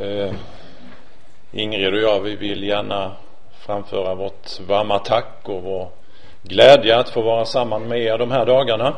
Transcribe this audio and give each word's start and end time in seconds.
Eh, 0.00 0.34
Ingrid 1.52 1.94
och 1.94 2.00
jag, 2.00 2.20
vi 2.20 2.36
vill 2.36 2.62
gärna 2.62 3.12
framföra 3.66 4.14
vårt 4.14 4.60
varma 4.60 4.98
tack 4.98 5.40
och 5.42 5.62
vår 5.62 5.88
glädje 6.42 6.98
att 6.98 7.10
få 7.10 7.22
vara 7.22 7.44
samman 7.44 7.88
med 7.88 7.98
er 7.98 8.18
de 8.18 8.30
här 8.30 8.46
dagarna. 8.46 8.96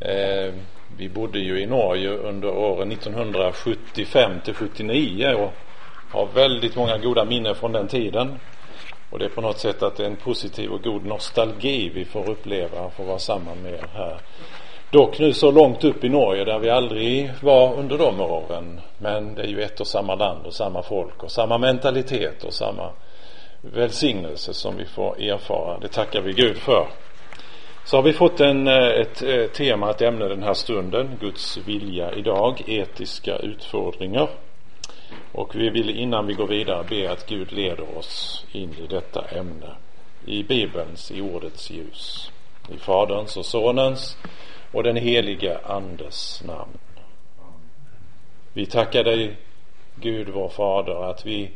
Eh, 0.00 0.54
vi 0.96 1.08
bodde 1.08 1.38
ju 1.38 1.60
i 1.60 1.66
Norge 1.66 2.10
under 2.10 2.48
åren 2.48 2.92
1975 2.92 4.40
till 4.44 4.54
79 4.54 5.34
och 5.34 5.52
har 6.10 6.26
väldigt 6.34 6.76
många 6.76 6.98
goda 6.98 7.24
minnen 7.24 7.54
från 7.54 7.72
den 7.72 7.88
tiden. 7.88 8.38
Och 9.10 9.18
det 9.18 9.24
är 9.24 9.28
på 9.28 9.40
något 9.40 9.58
sätt 9.58 9.82
att 9.82 9.96
det 9.96 10.02
är 10.02 10.06
en 10.10 10.16
positiv 10.16 10.70
och 10.70 10.82
god 10.82 11.06
nostalgi 11.06 11.90
vi 11.94 12.04
får 12.04 12.30
uppleva 12.30 12.80
och 12.80 12.92
få 12.92 13.02
vara 13.02 13.18
samman 13.18 13.62
med 13.62 13.72
er 13.72 13.86
här 13.94 14.20
Dock 14.90 15.18
nu 15.18 15.32
så 15.32 15.50
långt 15.50 15.84
upp 15.84 16.04
i 16.04 16.08
Norge 16.08 16.44
där 16.44 16.58
vi 16.58 16.70
aldrig 16.70 17.30
var 17.42 17.74
under 17.74 17.98
de 17.98 18.20
åren. 18.20 18.80
Men 18.98 19.34
det 19.34 19.42
är 19.42 19.46
ju 19.46 19.62
ett 19.62 19.80
och 19.80 19.86
samma 19.86 20.14
land 20.14 20.46
och 20.46 20.54
samma 20.54 20.82
folk 20.82 21.22
och 21.22 21.30
samma 21.30 21.58
mentalitet 21.58 22.44
och 22.44 22.52
samma 22.52 22.90
välsignelse 23.60 24.54
som 24.54 24.76
vi 24.76 24.84
får 24.84 25.20
erfara. 25.20 25.78
Det 25.78 25.88
tackar 25.88 26.20
vi 26.20 26.32
Gud 26.32 26.56
för. 26.56 26.88
Så 27.84 27.96
har 27.96 28.02
vi 28.02 28.12
fått 28.12 28.40
en, 28.40 28.68
eh, 28.68 28.88
ett, 28.88 29.22
ett 29.22 29.54
tema, 29.54 29.90
ett 29.90 30.02
ämne 30.02 30.28
den 30.28 30.42
här 30.42 30.54
stunden. 30.54 31.16
Guds 31.20 31.58
vilja 31.66 32.12
idag, 32.12 32.62
etiska 32.66 33.36
utfordringar. 33.36 34.28
Och 35.32 35.54
vi 35.54 35.70
vill 35.70 35.90
innan 35.90 36.26
vi 36.26 36.34
går 36.34 36.46
vidare 36.46 36.84
be 36.88 37.10
att 37.10 37.26
Gud 37.26 37.52
leder 37.52 37.98
oss 37.98 38.44
in 38.52 38.74
i 38.84 38.86
detta 38.86 39.24
ämne. 39.28 39.76
I 40.26 40.42
Bibelns, 40.42 41.10
i 41.10 41.20
ordets 41.20 41.70
ljus. 41.70 42.30
I 42.74 42.76
Faderns 42.78 43.36
och 43.36 43.46
Sonens 43.46 44.16
och 44.76 44.82
den 44.82 44.96
helige 44.96 45.58
Andes 45.64 46.42
namn. 46.44 46.78
Vi 48.52 48.66
tackar 48.66 49.04
dig 49.04 49.36
Gud 49.94 50.28
vår 50.28 50.48
Fader 50.48 51.10
att 51.10 51.26
vi 51.26 51.50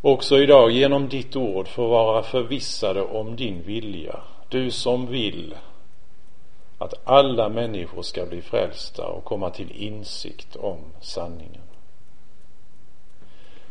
också 0.00 0.38
idag 0.38 0.70
genom 0.70 1.08
ditt 1.08 1.36
ord 1.36 1.68
får 1.68 1.88
vara 1.88 2.22
förvissade 2.22 3.02
om 3.02 3.36
din 3.36 3.62
vilja. 3.62 4.20
Du 4.48 4.70
som 4.70 5.06
vill 5.06 5.54
att 6.78 6.94
alla 7.04 7.48
människor 7.48 8.02
ska 8.02 8.26
bli 8.26 8.42
frälsta 8.42 9.06
och 9.06 9.24
komma 9.24 9.50
till 9.50 9.70
insikt 9.70 10.56
om 10.56 10.78
sanningen. 11.00 11.62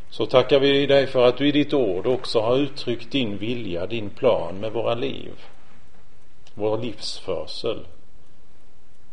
Så 0.09 0.25
tackar 0.25 0.59
vi 0.59 0.85
dig 0.85 1.07
för 1.07 1.27
att 1.27 1.38
du 1.38 1.47
i 1.47 1.51
ditt 1.51 1.73
ord 1.73 2.07
också 2.07 2.39
har 2.39 2.57
uttryckt 2.57 3.11
din 3.11 3.38
vilja, 3.38 3.85
din 3.85 4.09
plan 4.09 4.59
med 4.59 4.71
våra 4.71 4.93
liv, 4.95 5.31
vår 6.53 6.77
livsförsel 6.77 7.85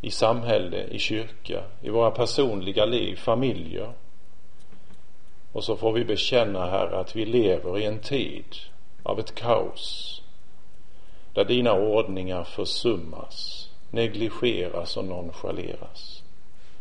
i 0.01 0.11
samhälle, 0.11 0.85
i 0.85 0.99
kyrka, 0.99 1.65
i 1.81 1.91
våra 1.91 2.11
personliga 2.11 2.85
liv, 2.85 3.17
familjer. 3.17 3.93
Och 5.53 5.65
så 5.65 5.77
får 5.77 5.93
vi 5.93 6.05
bekänna, 6.05 6.67
Herre, 6.67 6.99
att 6.99 7.17
vi 7.17 7.25
lever 7.25 7.79
i 7.79 7.85
en 7.85 7.99
tid 7.99 8.57
av 9.03 9.21
ett 9.21 9.35
kaos 9.35 10.23
där 11.33 11.45
dina 11.45 11.73
ordningar 11.73 12.45
försummas, 12.45 13.69
negligeras 13.91 14.97
och 14.97 15.05
nonchaleras. 15.05 16.23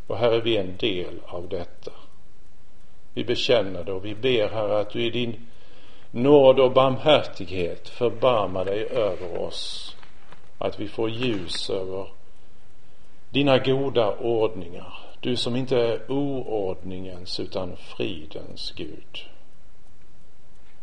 Och 0.07 0.17
Herre, 0.17 0.41
vi 0.41 0.57
är 0.57 0.63
en 0.63 0.77
del 0.77 1.19
av 1.25 1.47
detta. 1.47 1.91
Vi 3.13 3.23
bekänner 3.23 3.83
det 3.83 3.91
och 3.91 4.05
vi 4.05 4.15
ber, 4.15 4.49
Herre, 4.49 4.79
att 4.79 4.89
du 4.89 5.05
i 5.05 5.09
din 5.09 5.47
nåd 6.11 6.59
och 6.59 6.71
barmhärtighet 6.71 7.89
förbarmar 7.89 8.65
dig 8.65 8.85
över 8.85 9.41
oss. 9.41 9.95
Att 10.57 10.79
vi 10.79 10.87
får 10.87 11.09
ljus 11.09 11.69
över 11.69 12.07
dina 13.29 13.57
goda 13.57 14.15
ordningar, 14.17 14.93
du 15.19 15.35
som 15.35 15.55
inte 15.55 15.77
är 15.77 16.11
oordningens 16.11 17.39
utan 17.39 17.75
fridens 17.75 18.73
Gud. 18.75 19.25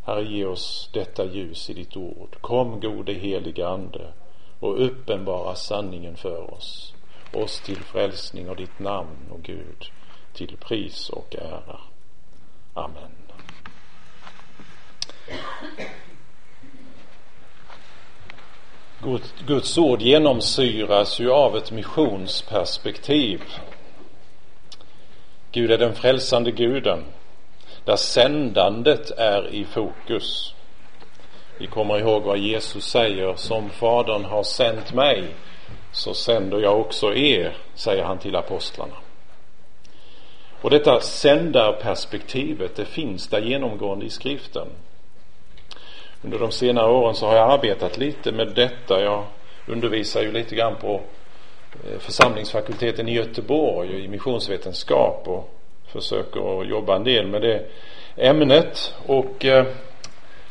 Herre, 0.04 0.24
ge 0.24 0.44
oss 0.44 0.90
detta 0.92 1.24
ljus 1.24 1.70
i 1.70 1.74
ditt 1.74 1.96
ord. 1.96 2.36
Kom, 2.40 2.80
gode 2.80 3.12
helige 3.12 3.68
Ande, 3.68 4.12
och 4.60 4.84
uppenbara 4.84 5.54
sanningen 5.54 6.16
för 6.16 6.54
oss, 6.54 6.94
oss 7.32 7.60
till 7.60 7.82
frälsning 7.82 8.50
och 8.50 8.56
ditt 8.56 8.78
namn 8.78 9.30
och 9.30 9.42
Gud, 9.42 9.90
till 10.32 10.56
pris 10.56 11.08
och 11.08 11.36
ära. 11.36 11.80
Amen. 12.74 13.12
Guds 19.46 19.78
ord 19.78 20.02
genomsyras 20.02 21.20
ju 21.20 21.30
av 21.30 21.56
ett 21.56 21.70
missionsperspektiv. 21.70 23.42
Gud 25.52 25.70
är 25.70 25.78
den 25.78 25.94
frälsande 25.94 26.50
guden, 26.50 27.04
där 27.84 27.96
sändandet 27.96 29.10
är 29.10 29.54
i 29.54 29.64
fokus. 29.64 30.54
Vi 31.58 31.66
kommer 31.66 31.98
ihåg 31.98 32.22
vad 32.22 32.38
Jesus 32.38 32.84
säger, 32.84 33.34
som 33.34 33.70
Fadern 33.70 34.24
har 34.24 34.42
sänt 34.42 34.92
mig, 34.92 35.24
så 35.92 36.14
sänder 36.14 36.58
jag 36.58 36.80
också 36.80 37.14
er, 37.14 37.56
säger 37.74 38.04
han 38.04 38.18
till 38.18 38.36
apostlarna. 38.36 38.96
Och 40.60 40.70
detta 40.70 41.00
sändarperspektivet, 41.00 42.76
det 42.76 42.84
finns 42.84 43.28
där 43.28 43.40
genomgående 43.40 44.06
i 44.06 44.10
skriften. 44.10 44.68
Under 46.26 46.38
de 46.38 46.52
senare 46.52 46.90
åren 46.90 47.14
så 47.14 47.26
har 47.26 47.36
jag 47.36 47.50
arbetat 47.50 47.98
lite 47.98 48.32
med 48.32 48.48
detta. 48.54 49.02
Jag 49.02 49.24
undervisar 49.66 50.22
ju 50.22 50.32
lite 50.32 50.54
grann 50.54 50.74
på 50.80 51.00
eh, 51.84 51.98
församlingsfakulteten 51.98 53.08
i 53.08 53.14
Göteborg 53.14 54.04
i 54.04 54.08
missionsvetenskap 54.08 55.28
och 55.28 55.54
försöker 55.92 56.60
att 56.60 56.68
jobba 56.68 56.96
en 56.96 57.04
del 57.04 57.26
med 57.26 57.42
det 57.42 57.64
ämnet 58.16 58.94
och 59.06 59.44
eh, 59.44 59.66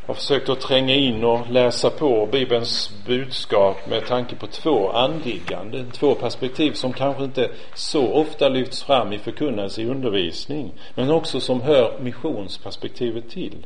har 0.06 0.14
försökt 0.14 0.50
att 0.50 0.62
tränga 0.62 0.96
in 0.96 1.24
och 1.24 1.50
läsa 1.50 1.90
på 1.90 2.28
Bibelns 2.32 2.92
budskap 3.06 3.78
med 3.90 4.06
tanke 4.06 4.36
på 4.36 4.48
två 4.48 4.90
anliggande, 4.90 5.86
två 5.94 6.16
perspektiv 6.16 6.72
som 6.72 6.94
kanske 6.94 7.24
inte 7.24 7.50
så 7.74 8.14
ofta 8.14 8.50
lyfts 8.50 8.84
fram 8.84 9.14
i 9.14 9.18
förkunnelse 9.18 9.82
i 9.82 9.86
undervisning 9.86 10.72
men 10.94 11.12
också 11.12 11.40
som 11.40 11.62
hör 11.62 12.00
missionsperspektivet 12.00 13.30
till. 13.30 13.66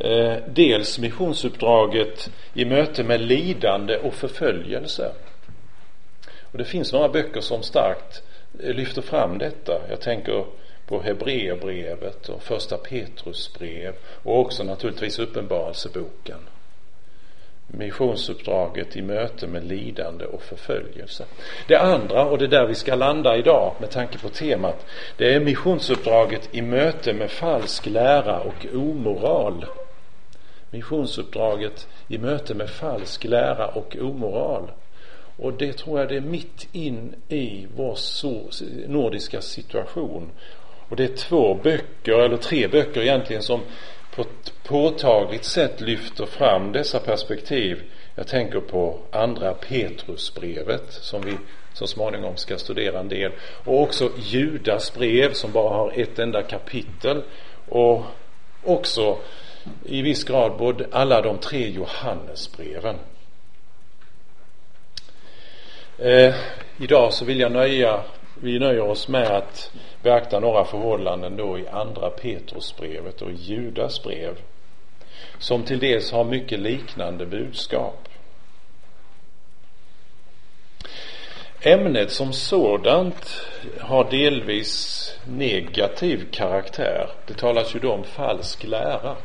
Eh, 0.00 0.36
dels 0.46 0.98
missionsuppdraget 0.98 2.30
i 2.54 2.64
möte 2.64 3.04
med 3.04 3.20
lidande 3.20 3.96
och 3.96 4.14
förföljelse. 4.14 5.12
Och 6.42 6.58
det 6.58 6.64
finns 6.64 6.92
några 6.92 7.08
böcker 7.08 7.40
som 7.40 7.62
starkt 7.62 8.22
eh, 8.62 8.74
lyfter 8.74 9.02
fram 9.02 9.38
detta. 9.38 9.80
Jag 9.90 10.00
tänker 10.00 10.44
på 10.86 11.02
Hebreerbrevet 11.02 12.28
och 12.28 12.42
första 12.42 12.76
Petrusbrev 12.76 13.94
och 14.22 14.38
också 14.38 14.64
naturligtvis 14.64 15.18
Uppenbarelseboken. 15.18 16.38
Missionsuppdraget 17.66 18.96
i 18.96 19.02
möte 19.02 19.46
med 19.46 19.64
lidande 19.64 20.24
och 20.24 20.42
förföljelse. 20.42 21.24
Det 21.68 21.76
andra, 21.76 22.24
och 22.24 22.38
det 22.38 22.44
är 22.44 22.48
där 22.48 22.66
vi 22.66 22.74
ska 22.74 22.94
landa 22.94 23.36
idag 23.36 23.74
med 23.80 23.90
tanke 23.90 24.18
på 24.18 24.28
temat, 24.28 24.86
det 25.16 25.34
är 25.34 25.40
missionsuppdraget 25.40 26.48
i 26.52 26.62
möte 26.62 27.12
med 27.12 27.30
falsk 27.30 27.86
lära 27.86 28.40
och 28.40 28.66
omoral 28.74 29.66
missionsuppdraget 30.70 31.88
i 32.08 32.18
möte 32.18 32.54
med 32.54 32.70
falsk 32.70 33.24
lära 33.24 33.66
och 33.66 33.96
omoral. 34.00 34.70
Och 35.36 35.52
det 35.52 35.72
tror 35.72 36.00
jag 36.00 36.08
det 36.08 36.16
är 36.16 36.20
mitt 36.20 36.68
in 36.72 37.14
i 37.28 37.66
vår 37.76 37.98
nordiska 38.88 39.40
situation. 39.40 40.30
Och 40.88 40.96
det 40.96 41.04
är 41.04 41.16
två 41.16 41.54
böcker, 41.54 42.18
eller 42.18 42.36
tre 42.36 42.68
böcker 42.68 43.00
egentligen, 43.00 43.42
som 43.42 43.60
på 44.14 44.22
ett 44.22 44.52
påtagligt 44.64 45.44
sätt 45.44 45.80
lyfter 45.80 46.26
fram 46.26 46.72
dessa 46.72 46.98
perspektiv. 46.98 47.82
Jag 48.14 48.26
tänker 48.26 48.60
på 48.60 48.98
andra 49.12 49.54
Petrusbrevet 49.54 50.92
som 50.92 51.22
vi 51.22 51.32
så 51.72 51.86
småningom 51.86 52.36
ska 52.36 52.58
studera 52.58 53.00
en 53.00 53.08
del. 53.08 53.32
Och 53.64 53.82
också 53.82 54.10
Judas 54.18 54.94
brev 54.94 55.32
som 55.32 55.52
bara 55.52 55.76
har 55.76 55.92
ett 55.96 56.18
enda 56.18 56.42
kapitel. 56.42 57.22
Och 57.68 58.02
också 58.64 59.18
i 59.84 60.02
viss 60.02 60.24
grad 60.24 60.58
både 60.58 60.86
alla 60.92 61.22
de 61.22 61.38
tre 61.38 61.68
Johannesbreven. 61.68 62.96
Eh, 65.98 66.34
idag 66.78 67.12
så 67.12 67.24
vill 67.24 67.40
jag 67.40 67.52
nöja, 67.52 68.02
vi 68.34 68.58
nöjer 68.58 68.82
oss 68.82 69.08
med 69.08 69.26
att 69.26 69.72
beakta 70.02 70.40
några 70.40 70.64
förhållanden 70.64 71.36
då 71.36 71.58
i 71.58 71.68
andra 71.68 72.10
Petrusbrevet 72.10 73.22
och 73.22 73.32
Judas 73.32 74.02
brev 74.02 74.38
som 75.38 75.62
till 75.62 75.78
dels 75.78 76.12
har 76.12 76.24
mycket 76.24 76.60
liknande 76.60 77.26
budskap. 77.26 78.08
Ämnet 81.60 82.10
som 82.10 82.32
sådant 82.32 83.40
har 83.80 84.10
delvis 84.10 85.14
negativ 85.24 86.30
karaktär. 86.30 87.10
Det 87.26 87.34
talas 87.34 87.74
ju 87.74 87.80
då 87.80 87.92
om 87.92 88.04
falsk 88.04 88.64
lära. 88.64 89.16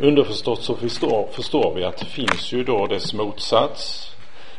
Underförstått 0.00 0.62
så 0.62 0.76
förstår, 0.76 1.28
förstår 1.32 1.74
vi 1.74 1.84
att 1.84 1.96
det 1.96 2.06
finns 2.06 2.52
ju 2.52 2.64
då 2.64 2.86
dess 2.86 3.14
motsats. 3.14 4.10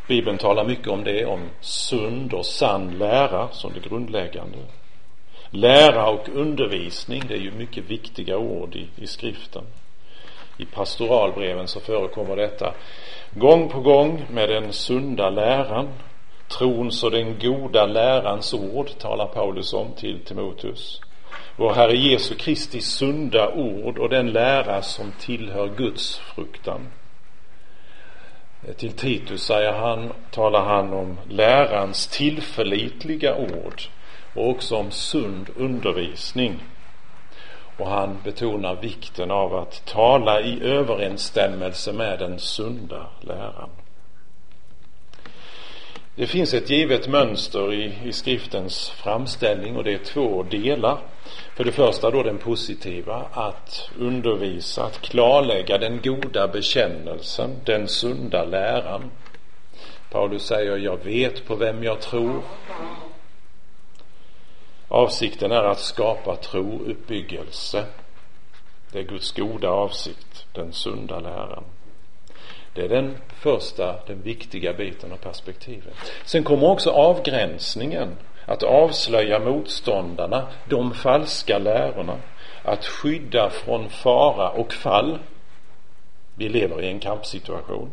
Bibeln 0.07 0.37
talar 0.37 0.65
mycket 0.65 0.87
om 0.87 1.03
det, 1.03 1.25
om 1.25 1.49
sund 1.61 2.33
och 2.33 2.45
sann 2.45 2.97
lära 2.97 3.49
som 3.51 3.73
det 3.73 3.89
grundläggande. 3.89 4.57
Lära 5.49 6.09
och 6.09 6.29
undervisning, 6.29 7.23
det 7.27 7.33
är 7.33 7.39
ju 7.39 7.51
mycket 7.51 7.89
viktiga 7.89 8.37
ord 8.37 8.75
i, 8.75 8.87
i 8.95 9.07
skriften. 9.07 9.63
I 10.57 10.65
pastoralbreven 10.65 11.67
så 11.67 11.79
förekommer 11.79 12.35
detta 12.35 12.73
gång 13.33 13.69
på 13.69 13.79
gång 13.79 14.25
med 14.29 14.49
den 14.49 14.73
sunda 14.73 15.29
läran. 15.29 15.87
Trons 16.47 17.03
och 17.03 17.11
den 17.11 17.39
goda 17.39 17.85
lärans 17.85 18.53
ord 18.53 18.89
talar 18.97 19.27
Paulus 19.27 19.73
om 19.73 19.91
till 19.97 20.19
Timoteus. 20.25 21.01
Vår 21.55 21.73
Herre 21.73 21.95
Jesu 21.95 22.35
Kristi 22.35 22.81
sunda 22.81 23.53
ord 23.53 23.97
och 23.97 24.09
den 24.09 24.31
lära 24.31 24.81
som 24.81 25.11
tillhör 25.19 25.67
Guds 25.67 26.17
fruktan. 26.17 26.87
Till 28.77 28.91
Titus 28.91 29.43
säger 29.43 29.71
han, 29.73 30.13
talar 30.31 30.65
han 30.65 30.93
om 30.93 31.17
lärans 31.29 32.07
tillförlitliga 32.07 33.35
ord 33.35 33.81
och 34.33 34.49
också 34.49 34.75
om 34.75 34.91
sund 34.91 35.49
undervisning. 35.55 36.59
Och 37.77 37.89
han 37.89 38.17
betonar 38.23 38.75
vikten 38.75 39.31
av 39.31 39.55
att 39.55 39.85
tala 39.85 40.41
i 40.41 40.63
överensstämmelse 40.63 41.93
med 41.93 42.19
den 42.19 42.39
sunda 42.39 43.07
läran. 43.21 43.69
Det 46.15 46.27
finns 46.27 46.53
ett 46.53 46.69
givet 46.69 47.07
mönster 47.07 47.73
i, 47.73 47.93
i 48.03 48.11
skriftens 48.11 48.89
framställning 48.89 49.75
och 49.75 49.83
det 49.83 49.93
är 49.93 50.03
två 50.03 50.43
delar. 50.43 50.97
För 51.55 51.63
det 51.63 51.71
första 51.71 52.11
då 52.11 52.23
den 52.23 52.37
positiva, 52.37 53.25
att 53.31 53.89
undervisa, 53.99 54.83
att 54.83 55.01
klarlägga 55.01 55.77
den 55.77 56.01
goda 56.01 56.47
bekännelsen, 56.47 57.55
den 57.65 57.87
sunda 57.87 58.43
läran. 58.43 59.11
Paulus 60.11 60.43
säger, 60.43 60.77
jag 60.77 61.03
vet 61.03 61.45
på 61.45 61.55
vem 61.55 61.83
jag 61.83 62.01
tror. 62.01 62.41
Avsikten 64.87 65.51
är 65.51 65.63
att 65.63 65.79
skapa 65.79 66.35
tro, 66.35 66.79
uppbyggelse. 66.85 67.85
Det 68.91 68.99
är 68.99 69.03
Guds 69.03 69.31
goda 69.31 69.69
avsikt, 69.69 70.45
den 70.53 70.73
sunda 70.73 71.19
läran. 71.19 71.63
Det 72.73 72.81
är 72.81 72.89
den 72.89 73.17
första, 73.29 73.95
den 74.07 74.21
viktiga 74.21 74.73
biten 74.73 75.11
av 75.11 75.17
perspektivet. 75.17 75.93
Sen 76.25 76.43
kommer 76.43 76.67
också 76.67 76.89
avgränsningen, 76.89 78.15
att 78.49 78.63
avslöja 78.63 79.39
motståndarna, 79.39 80.47
de 80.65 80.93
falska 80.93 81.57
lärorna, 81.57 82.17
att 82.63 82.85
skydda 82.85 83.49
från 83.49 83.89
fara 83.89 84.49
och 84.49 84.73
fall. 84.73 85.19
Vi 86.35 86.49
lever 86.49 86.81
i 86.81 86.87
en 86.87 86.99
kampsituation. 86.99 87.89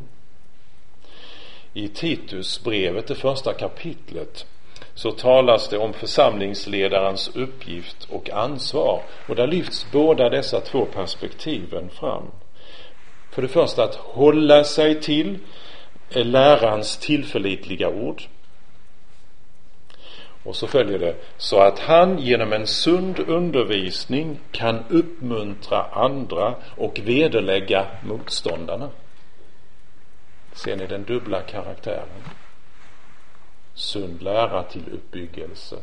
I 1.75 1.88
Titusbrevet, 1.88 3.06
det 3.06 3.14
första 3.14 3.53
kapitlet, 3.53 4.47
så 4.94 5.11
talas 5.11 5.69
det 5.69 5.79
om 5.79 5.93
församlingsledarens 5.93 7.37
uppgift 7.37 8.09
och 8.11 8.31
ansvar. 8.31 9.02
Och 9.29 9.37
där 9.37 9.47
lyfts 9.47 9.87
båda 9.93 10.29
dessa 10.29 10.61
två 10.61 10.85
perspektiven 10.85 11.91
fram. 11.91 12.31
För 13.31 13.43
det 13.43 13.49
första 13.49 13.85
att 13.85 13.94
hålla 13.94 14.64
sig 14.64 15.00
till 15.00 15.38
lärans 16.11 16.97
tillförlitliga 16.97 17.88
ord. 17.88 18.23
Och 20.46 20.56
så 20.56 20.66
följer 20.66 20.98
det, 20.98 21.16
så 21.37 21.60
att 21.60 21.78
han 21.78 22.19
genom 22.19 22.52
en 22.52 22.66
sund 22.66 23.19
undervisning 23.19 24.40
kan 24.50 24.84
uppmuntra 24.88 25.82
andra 25.82 26.54
och 26.76 27.00
vederlägga 27.04 27.87
motståndarna. 28.02 28.90
Ser 30.52 30.76
ni 30.76 30.87
den 30.87 31.04
dubbla 31.04 31.43
karaktären? 31.43 32.22
Sund 33.75 34.22
lära 34.22 34.62
till 34.62 34.84
uppbyggelse, 34.93 35.76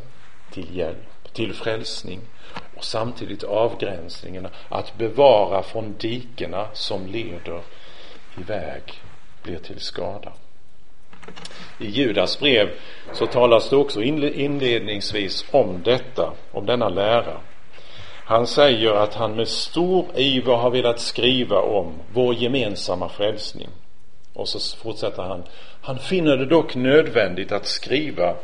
till 0.51 0.77
hjälp, 0.77 1.33
till 1.33 1.53
frälsning 1.53 2.21
och 2.75 2.83
samtidigt 2.83 3.43
avgränsningarna, 3.43 4.49
att 4.69 4.97
bevara 4.97 5.63
från 5.63 5.95
dikena 5.97 6.67
som 6.73 7.07
leder 7.07 7.61
iväg 8.37 8.83
blir 9.43 9.57
till 9.57 9.79
skada. 9.79 10.33
I 11.79 11.87
Judas 11.87 12.39
brev 12.39 12.69
så 13.13 13.25
talas 13.25 13.69
det 13.69 13.75
också 13.75 14.01
inledningsvis 14.01 15.45
om 15.51 15.81
detta, 15.83 16.33
om 16.51 16.65
denna 16.65 16.89
lära. 16.89 17.37
Han 18.25 18.47
säger 18.47 18.91
att 18.91 19.13
han 19.13 19.35
med 19.35 19.47
stor 19.47 20.05
iver 20.15 20.55
har 20.55 20.69
velat 20.69 20.99
skriva 20.99 21.59
om 21.59 21.93
vår 22.13 22.33
gemensamma 22.33 23.09
frälsning. 23.09 23.69
Och 24.33 24.47
så 24.47 24.77
fortsätter 24.77 25.23
han. 25.23 25.43
Han 25.81 25.99
finner 25.99 26.37
det 26.37 26.45
dock 26.45 26.75
nödvändigt 26.75 27.51
att 27.51 27.65
skriva 27.65 28.35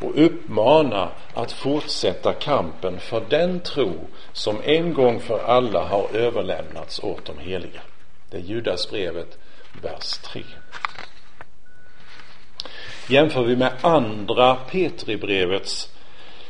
och 0.00 0.24
uppmana 0.24 1.08
att 1.34 1.52
fortsätta 1.52 2.32
kampen 2.32 3.00
för 3.00 3.22
den 3.28 3.60
tro 3.60 3.92
som 4.32 4.56
en 4.64 4.94
gång 4.94 5.20
för 5.20 5.38
alla 5.38 5.84
har 5.84 6.16
överlämnats 6.16 7.00
åt 7.02 7.24
de 7.24 7.38
heliga. 7.38 7.80
Det 8.30 8.36
är 8.36 8.40
Judasbrevet, 8.40 9.38
vers 9.82 10.18
3. 10.18 10.42
Jämför 13.08 13.44
vi 13.44 13.56
med 13.56 13.72
andra 13.80 14.54
Petribrevets 14.54 15.92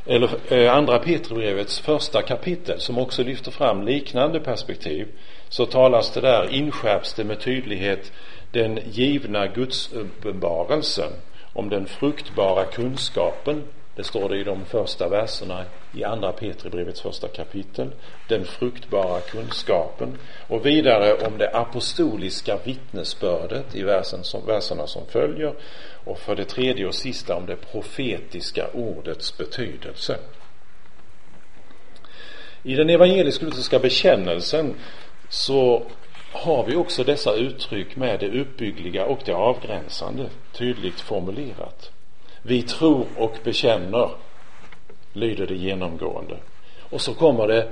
eller 0.06 0.30
eh, 0.52 0.74
andra 0.74 0.98
Petribrevets 0.98 1.80
första 1.80 2.22
kapitel 2.22 2.80
som 2.80 2.98
också 2.98 3.22
lyfter 3.22 3.50
fram 3.50 3.82
liknande 3.82 4.40
perspektiv 4.40 5.08
så 5.48 5.66
talas 5.66 6.10
det 6.10 6.20
där, 6.20 6.54
inskärps 6.54 7.14
det 7.14 7.24
med 7.24 7.40
tydlighet 7.40 8.12
den 8.50 8.78
givna 8.90 9.46
gudsuppenbarelsen 9.46 11.12
om 11.52 11.68
den 11.68 11.86
fruktbara 11.86 12.64
kunskapen. 12.64 13.62
Det 13.96 14.04
står 14.04 14.28
det 14.28 14.38
i 14.38 14.44
de 14.44 14.64
första 14.64 15.08
verserna 15.08 15.64
i 15.94 16.04
andra 16.04 16.32
Petribrevets 16.32 17.00
första 17.00 17.28
kapitel. 17.28 17.90
Den 18.28 18.44
fruktbara 18.44 19.20
kunskapen. 19.20 20.18
Och 20.48 20.66
vidare 20.66 21.26
om 21.26 21.38
det 21.38 21.56
apostoliska 21.56 22.58
vittnesbördet 22.64 23.74
i 23.74 23.82
versen 23.82 24.24
som, 24.24 24.46
verserna 24.46 24.86
som 24.86 25.06
följer. 25.06 25.54
Och 26.04 26.18
för 26.18 26.36
det 26.36 26.44
tredje 26.44 26.86
och 26.86 26.94
sista 26.94 27.36
om 27.36 27.46
det 27.46 27.56
profetiska 27.56 28.68
ordets 28.74 29.38
betydelse. 29.38 30.18
I 32.62 32.74
den 32.74 32.90
evangelisk-lutherska 32.90 33.78
bekännelsen 33.78 34.74
så 35.28 35.82
har 36.32 36.64
vi 36.64 36.76
också 36.76 37.04
dessa 37.04 37.34
uttryck 37.34 37.96
med 37.96 38.20
det 38.20 38.40
uppbyggliga 38.40 39.06
och 39.06 39.20
det 39.24 39.34
avgränsande 39.34 40.26
tydligt 40.52 41.00
formulerat. 41.00 41.92
Vi 42.48 42.62
tror 42.62 43.06
och 43.16 43.38
bekänner, 43.44 44.10
lyder 45.12 45.46
det 45.46 45.54
genomgående. 45.54 46.36
Och 46.90 47.00
så 47.00 47.14
kommer 47.14 47.46
det 47.46 47.68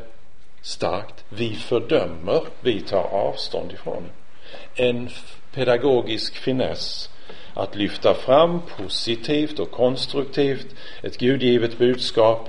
starkt, 0.63 1.25
vi 1.29 1.55
fördömer, 1.55 2.43
vi 2.61 2.81
tar 2.81 3.03
avstånd 3.03 3.73
ifrån. 3.73 4.11
En 4.75 5.09
pedagogisk 5.53 6.37
finess 6.37 7.11
att 7.55 7.77
lyfta 7.77 8.15
fram 8.15 8.61
positivt 8.79 9.59
och 9.59 9.71
konstruktivt 9.71 10.67
ett 11.03 11.19
gudgivet 11.19 11.79
budskap 11.79 12.49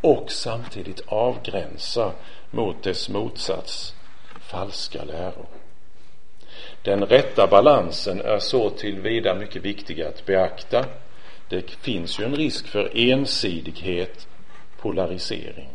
och 0.00 0.30
samtidigt 0.30 1.02
avgränsa 1.06 2.12
mot 2.50 2.82
dess 2.82 3.08
motsats 3.08 3.94
falska 4.40 5.04
läror. 5.04 5.46
Den 6.82 7.06
rätta 7.06 7.46
balansen 7.46 8.20
är 8.20 8.38
så 8.38 8.70
tillvida 8.70 9.34
mycket 9.34 9.62
viktig 9.62 10.02
att 10.02 10.26
beakta. 10.26 10.84
Det 11.48 11.70
finns 11.70 12.20
ju 12.20 12.24
en 12.24 12.36
risk 12.36 12.68
för 12.68 12.90
ensidighet, 12.94 14.28
polarisering. 14.80 15.68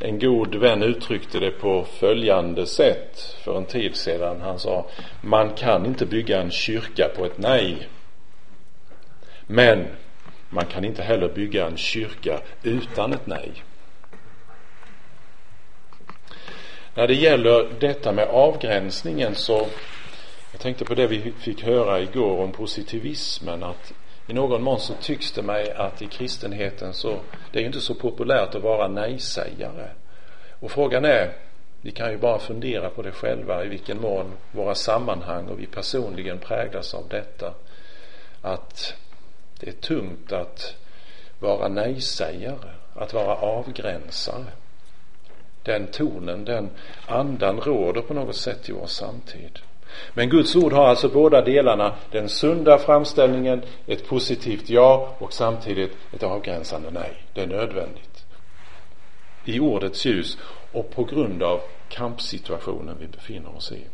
En 0.00 0.18
god 0.18 0.54
vän 0.54 0.82
uttryckte 0.82 1.38
det 1.40 1.50
på 1.50 1.84
följande 1.84 2.66
sätt 2.66 3.36
för 3.44 3.56
en 3.56 3.64
tid 3.64 3.96
sedan. 3.96 4.40
Han 4.40 4.58
sa, 4.58 4.86
man 5.20 5.50
kan 5.50 5.86
inte 5.86 6.06
bygga 6.06 6.40
en 6.40 6.50
kyrka 6.50 7.08
på 7.16 7.24
ett 7.24 7.38
nej. 7.38 7.88
Men 9.46 9.86
man 10.48 10.66
kan 10.66 10.84
inte 10.84 11.02
heller 11.02 11.28
bygga 11.28 11.66
en 11.66 11.76
kyrka 11.76 12.40
utan 12.62 13.12
ett 13.12 13.26
nej. 13.26 13.52
När 16.94 17.06
det 17.06 17.14
gäller 17.14 17.68
detta 17.80 18.12
med 18.12 18.28
avgränsningen 18.28 19.34
så 19.34 19.66
jag 20.52 20.60
tänkte 20.60 20.84
på 20.84 20.94
det 20.94 21.06
vi 21.06 21.32
fick 21.32 21.62
höra 21.62 22.00
igår 22.00 22.42
om 22.42 22.52
positivismen 22.52 23.62
att 23.62 23.92
i 24.26 24.32
någon 24.32 24.62
mån 24.62 24.80
så 24.80 24.94
tycks 24.94 25.32
det 25.32 25.42
mig 25.42 25.72
att 25.72 26.02
i 26.02 26.06
kristenheten 26.06 26.92
så 26.92 27.20
det 27.52 27.62
är 27.62 27.66
inte 27.66 27.80
så 27.80 27.94
populärt 27.94 28.54
att 28.54 28.62
vara 28.62 28.88
nej-sägare. 28.88 29.90
Och 30.60 30.70
frågan 30.70 31.04
är, 31.04 31.32
vi 31.80 31.90
kan 31.90 32.10
ju 32.10 32.18
bara 32.18 32.38
fundera 32.38 32.90
på 32.90 33.02
det 33.02 33.12
själva 33.12 33.64
i 33.64 33.68
vilken 33.68 34.00
mån 34.00 34.32
våra 34.52 34.74
sammanhang 34.74 35.48
och 35.48 35.60
vi 35.60 35.66
personligen 35.66 36.38
präglas 36.38 36.94
av 36.94 37.08
detta. 37.08 37.54
Att 38.42 38.94
det 39.60 39.68
är 39.68 39.72
tungt 39.72 40.32
att 40.32 40.74
vara 41.38 41.68
nej-sägare, 41.68 42.70
att 42.94 43.14
vara 43.14 43.36
avgränsare 43.36 44.46
den 45.68 45.86
tonen, 45.86 46.44
den 46.44 46.70
andan 47.06 47.60
råder 47.60 48.02
på 48.02 48.14
något 48.14 48.36
sätt 48.36 48.68
i 48.68 48.72
vår 48.72 48.86
samtid. 48.86 49.58
Men 50.14 50.28
Guds 50.28 50.56
ord 50.56 50.72
har 50.72 50.86
alltså 50.86 51.08
båda 51.08 51.42
delarna, 51.42 51.94
den 52.10 52.28
sunda 52.28 52.78
framställningen, 52.78 53.62
ett 53.86 54.08
positivt 54.08 54.70
ja 54.70 55.16
och 55.18 55.32
samtidigt 55.32 55.96
ett 56.12 56.22
avgränsande 56.22 56.90
nej. 56.90 57.22
Det 57.34 57.40
är 57.40 57.46
nödvändigt. 57.46 58.24
I 59.44 59.60
ordets 59.60 60.04
ljus 60.04 60.38
och 60.72 60.90
på 60.90 61.04
grund 61.04 61.42
av 61.42 61.60
kampsituationen 61.88 62.96
vi 63.00 63.06
befinner 63.06 63.56
oss 63.56 63.72
i. 63.72 63.86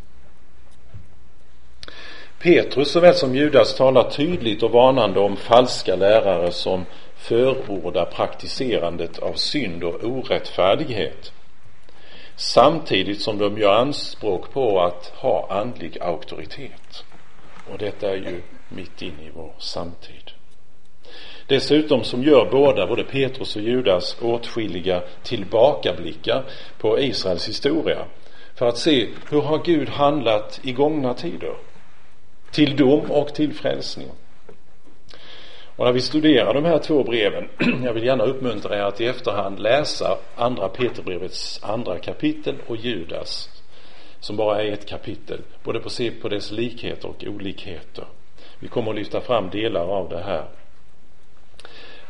Petrus 2.38 2.90
såväl 2.90 3.14
som 3.14 3.34
Judas 3.34 3.74
talar 3.74 4.10
tydligt 4.10 4.62
och 4.62 4.70
varnande 4.70 5.20
om 5.20 5.36
falska 5.36 5.96
lärare 5.96 6.52
som 6.52 6.84
förordar 7.16 8.04
praktiserandet 8.04 9.18
av 9.18 9.32
synd 9.32 9.84
och 9.84 10.04
orättfärdighet 10.04 11.32
samtidigt 12.36 13.22
som 13.22 13.38
de 13.38 13.58
gör 13.58 13.74
anspråk 13.74 14.52
på 14.52 14.80
att 14.80 15.12
ha 15.16 15.46
andlig 15.50 15.98
auktoritet. 16.00 17.04
Och 17.72 17.78
detta 17.78 18.10
är 18.10 18.16
ju 18.16 18.42
mitt 18.68 19.02
in 19.02 19.20
i 19.20 19.30
vår 19.34 19.52
samtid. 19.58 20.30
Dessutom 21.46 22.04
som 22.04 22.22
gör 22.22 22.50
båda, 22.50 22.86
både 22.86 23.04
Petrus 23.04 23.56
och 23.56 23.62
Judas, 23.62 24.16
åtskilliga 24.20 25.02
tillbakablickar 25.22 26.44
på 26.78 27.00
Israels 27.00 27.48
historia 27.48 28.04
för 28.54 28.66
att 28.66 28.78
se 28.78 29.08
hur 29.30 29.40
har 29.40 29.64
Gud 29.64 29.88
handlat 29.88 30.60
i 30.62 30.72
gångna 30.72 31.14
tider 31.14 31.56
till 32.50 32.76
dom 32.76 33.10
och 33.10 33.34
till 33.34 33.54
frälsning. 33.54 34.08
Och 35.76 35.84
när 35.84 35.92
vi 35.92 36.00
studerar 36.00 36.54
de 36.54 36.64
här 36.64 36.78
två 36.78 37.04
breven, 37.04 37.48
jag 37.84 37.92
vill 37.92 38.04
gärna 38.04 38.24
uppmuntra 38.24 38.78
er 38.78 38.82
att 38.82 39.00
i 39.00 39.06
efterhand 39.06 39.60
läsa 39.60 40.18
andra 40.36 40.68
Peterbrevets 40.68 41.60
andra 41.62 41.98
kapitel 41.98 42.54
och 42.66 42.76
Judas, 42.76 43.48
som 44.20 44.36
bara 44.36 44.62
är 44.62 44.72
ett 44.72 44.88
kapitel, 44.88 45.40
både 45.64 45.80
på 45.80 45.90
se 45.90 46.10
på 46.10 46.28
dess 46.28 46.50
likheter 46.50 47.08
och 47.08 47.24
olikheter. 47.26 48.04
Vi 48.58 48.68
kommer 48.68 48.90
att 48.90 48.96
lyfta 48.96 49.20
fram 49.20 49.50
delar 49.50 49.86
av 49.86 50.08
det 50.08 50.22
här. 50.22 50.44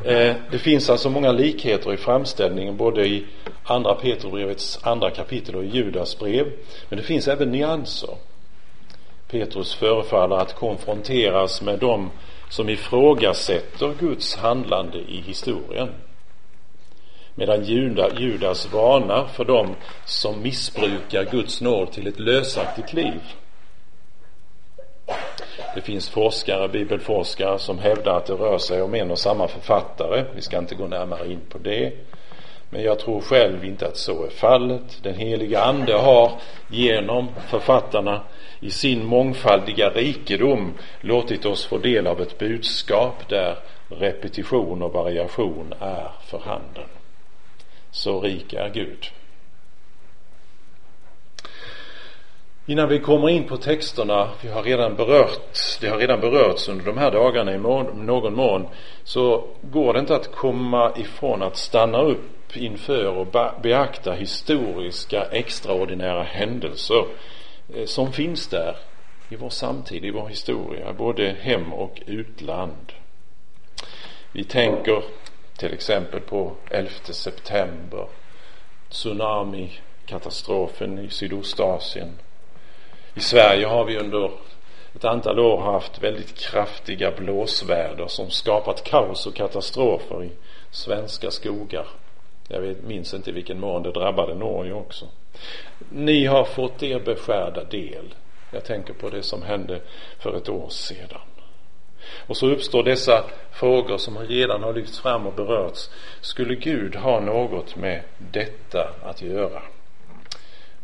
Eh, 0.05 0.37
det 0.51 0.59
finns 0.59 0.91
alltså 0.91 1.11
många 1.11 1.33
likheter 1.33 1.93
i 1.93 1.97
framställningen 1.97 2.77
både 2.77 3.07
i 3.07 3.25
andra 3.65 3.95
Petrusbrevets 3.95 4.81
andra 4.83 5.11
kapitel 5.11 5.55
och 5.55 5.65
i 5.65 5.69
Judas 5.69 6.19
brev. 6.19 6.53
Men 6.89 6.99
det 6.99 7.05
finns 7.05 7.29
även 7.29 7.51
nyanser. 7.51 8.11
Petrus 9.31 9.75
förefaller 9.75 10.37
att 10.37 10.55
konfronteras 10.55 11.63
med 11.63 11.79
de 11.79 12.11
som 12.49 12.69
ifrågasätter 12.69 13.95
Guds 13.99 14.37
handlande 14.37 14.99
i 14.99 15.21
historien. 15.27 15.89
Medan 17.35 17.65
Judas 18.19 18.73
varnar 18.73 19.27
för 19.27 19.45
dem 19.45 19.75
som 20.05 20.43
missbrukar 20.43 21.25
Guds 21.25 21.61
nåd 21.61 21.93
till 21.93 22.07
ett 22.07 22.19
lösaktigt 22.19 22.93
liv. 22.93 23.21
Det 25.75 25.81
finns 25.81 26.09
forskare, 26.09 26.69
bibelforskare, 26.69 27.59
som 27.59 27.79
hävdar 27.79 28.17
att 28.17 28.27
det 28.27 28.33
rör 28.33 28.59
sig 28.59 28.83
om 28.83 28.95
en 28.95 29.11
och 29.11 29.19
samma 29.19 29.49
författare. 29.49 30.25
Vi 30.35 30.43
ska 30.43 30.59
inte 30.59 30.75
gå 30.75 30.87
närmare 30.87 31.33
in 31.33 31.41
på 31.49 31.59
det. 31.59 31.93
Men 32.75 32.83
jag 32.83 32.99
tror 32.99 33.21
själv 33.21 33.65
inte 33.65 33.87
att 33.87 33.97
så 33.97 34.25
är 34.25 34.31
fallet. 34.31 34.99
Den 35.03 35.15
heliga 35.15 35.63
ande 35.63 35.95
har 35.95 36.33
genom 36.69 37.29
författarna 37.49 38.23
i 38.61 38.71
sin 38.71 39.07
mångfaldiga 39.07 39.91
rikedom 39.91 40.75
låtit 41.01 41.47
oss 41.47 41.67
få 41.67 41.79
del 41.79 42.07
av 42.07 42.21
ett 42.21 42.39
budskap 42.39 43.29
där 43.29 43.59
repetition 43.89 44.83
och 44.83 44.93
variation 44.93 45.75
är 45.81 46.11
för 46.27 46.39
handen. 46.39 46.89
Så 47.91 48.21
rik 48.21 48.53
är 48.53 48.69
Gud. 48.69 49.07
Innan 52.67 52.89
vi 52.89 52.99
kommer 52.99 53.29
in 53.29 53.45
på 53.45 53.57
texterna, 53.57 54.29
vi 54.43 54.49
har 54.49 54.63
redan 54.63 54.97
berört, 54.97 55.79
det 55.81 55.89
har 55.89 55.99
redan 55.99 56.21
berörts 56.21 56.69
under 56.69 56.85
de 56.85 56.99
här 56.99 57.11
dagarna 57.11 57.55
i 57.55 57.59
någon 57.59 58.35
mån, 58.35 58.67
så 59.05 59.45
går 59.63 59.93
det 59.93 60.01
inte 60.01 60.17
att 60.17 60.35
komma 60.35 60.93
ifrån 60.97 61.43
att 61.43 61.57
stanna 61.57 62.03
upp 62.03 62.21
inför 62.57 63.07
och 63.07 63.27
beakta 63.63 64.13
historiska 64.13 65.25
extraordinära 65.25 66.23
händelser 66.23 67.07
eh, 67.75 67.85
som 67.85 68.13
finns 68.13 68.49
där 68.49 68.77
i 69.29 69.37
vår 69.37 69.51
samtid, 69.51 70.05
i 70.05 70.11
vår 70.11 70.29
historia, 70.29 70.93
både 70.93 71.37
hem 71.41 71.73
och 71.73 72.03
utland. 72.07 72.93
Vi 74.33 74.45
tänker 74.45 75.03
till 75.57 75.75
exempel 75.75 76.21
på 76.21 76.53
11 76.71 76.91
september, 77.03 78.07
tsunamikatastrofen 78.89 80.99
i 80.99 81.11
Sydostasien. 81.11 82.19
I 83.15 83.21
Sverige 83.21 83.67
har 83.67 83.85
vi 83.85 83.99
under 83.99 84.31
ett 84.95 85.05
antal 85.05 85.39
år 85.39 85.61
haft 85.61 86.03
väldigt 86.03 86.39
kraftiga 86.39 87.11
blåsväder 87.11 88.07
som 88.07 88.31
skapat 88.31 88.85
kaos 88.85 89.27
och 89.27 89.35
katastrofer 89.35 90.25
i 90.25 90.31
svenska 90.71 91.31
skogar. 91.31 91.87
Jag 92.49 92.61
vet, 92.61 92.83
minns 92.83 93.15
inte 93.15 93.31
i 93.31 93.33
vilken 93.33 93.61
mån 93.61 93.83
det 93.83 93.93
drabbade 93.93 94.35
Norge 94.35 94.73
också. 94.73 95.09
Ni 95.91 96.27
har 96.27 96.45
fått 96.45 96.83
er 96.83 97.01
beskärda 97.01 97.65
del. 97.65 98.15
Jag 98.51 98.65
tänker 98.65 98.95
på 98.95 99.11
det 99.11 99.23
som 99.23 99.43
hände 99.43 99.81
för 100.19 100.37
ett 100.37 100.49
år 100.49 100.69
sedan. 100.69 101.21
Och 102.27 102.37
så 102.37 102.51
uppstår 102.51 102.83
dessa 102.83 103.25
frågor 103.53 103.99
som 103.99 104.19
redan 104.19 104.63
har 104.63 104.73
lyfts 104.73 105.01
fram 105.01 105.27
och 105.27 105.35
berörts. 105.35 105.91
Skulle 106.21 106.55
Gud 106.55 106.97
ha 106.97 107.21
något 107.21 107.77
med 107.77 108.03
detta 108.19 108.91
att 109.03 109.23
göra? 109.23 109.63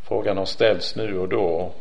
Frågan 0.02 0.36
har 0.36 0.44
ställts 0.44 0.96
nu 0.96 1.18
och 1.18 1.28
då. 1.28 1.72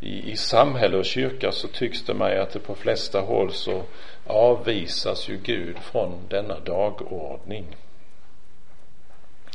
I, 0.00 0.30
I 0.30 0.36
samhälle 0.36 0.96
och 0.96 1.04
kyrka 1.04 1.52
så 1.52 1.68
tycks 1.68 2.04
det 2.04 2.14
mig 2.14 2.38
att 2.38 2.50
det 2.50 2.58
på 2.58 2.74
flesta 2.74 3.20
håll 3.20 3.52
så 3.52 3.82
avvisas 4.26 5.28
ju 5.28 5.36
Gud 5.36 5.78
från 5.78 6.18
denna 6.28 6.58
dagordning. 6.58 7.76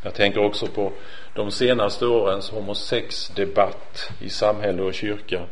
Jag 0.03 0.13
tänker 0.13 0.45
också 0.45 0.67
på 0.67 0.91
de 1.33 1.51
senaste 1.51 2.05
årens 2.05 2.49
homosexdebatt 2.49 4.11
i 4.19 4.29
samhälle 4.29 4.81
och 4.81 4.93
kyrka. 4.93 5.45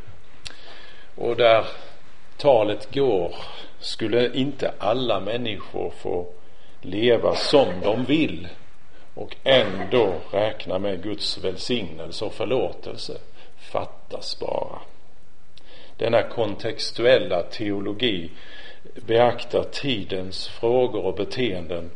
Och 1.16 1.36
där 1.36 1.66
talet 2.38 2.94
går, 2.94 3.36
skulle 3.80 4.34
inte 4.34 4.74
alla 4.80 5.20
människor 5.20 5.90
få 5.90 6.28
leva 6.82 7.36
som 7.36 7.68
de 7.84 8.06
vill 8.06 8.48
och 9.14 9.36
ändå 9.44 10.14
räkna 10.32 10.80
med 10.80 11.04
Guds 11.04 11.38
välsignelse 11.38 12.26
och 12.26 12.34
förlåtelse? 12.34 13.18
Fattas 13.58 14.40
bara. 14.40 14.80
Denna 15.98 16.24
kontextuella 16.24 17.44
teologi 17.44 18.30
beaktar 18.96 19.64
tidens 19.64 20.48
frågor 20.48 21.06
och 21.06 21.16
beteenden 21.16 21.92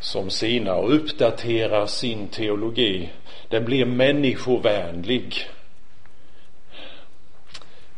som 0.00 0.30
sina 0.30 0.74
och 0.74 0.94
uppdaterar 0.94 1.86
sin 1.86 2.28
teologi. 2.28 3.10
Den 3.48 3.64
blir 3.64 3.84
människovänlig. 3.84 5.34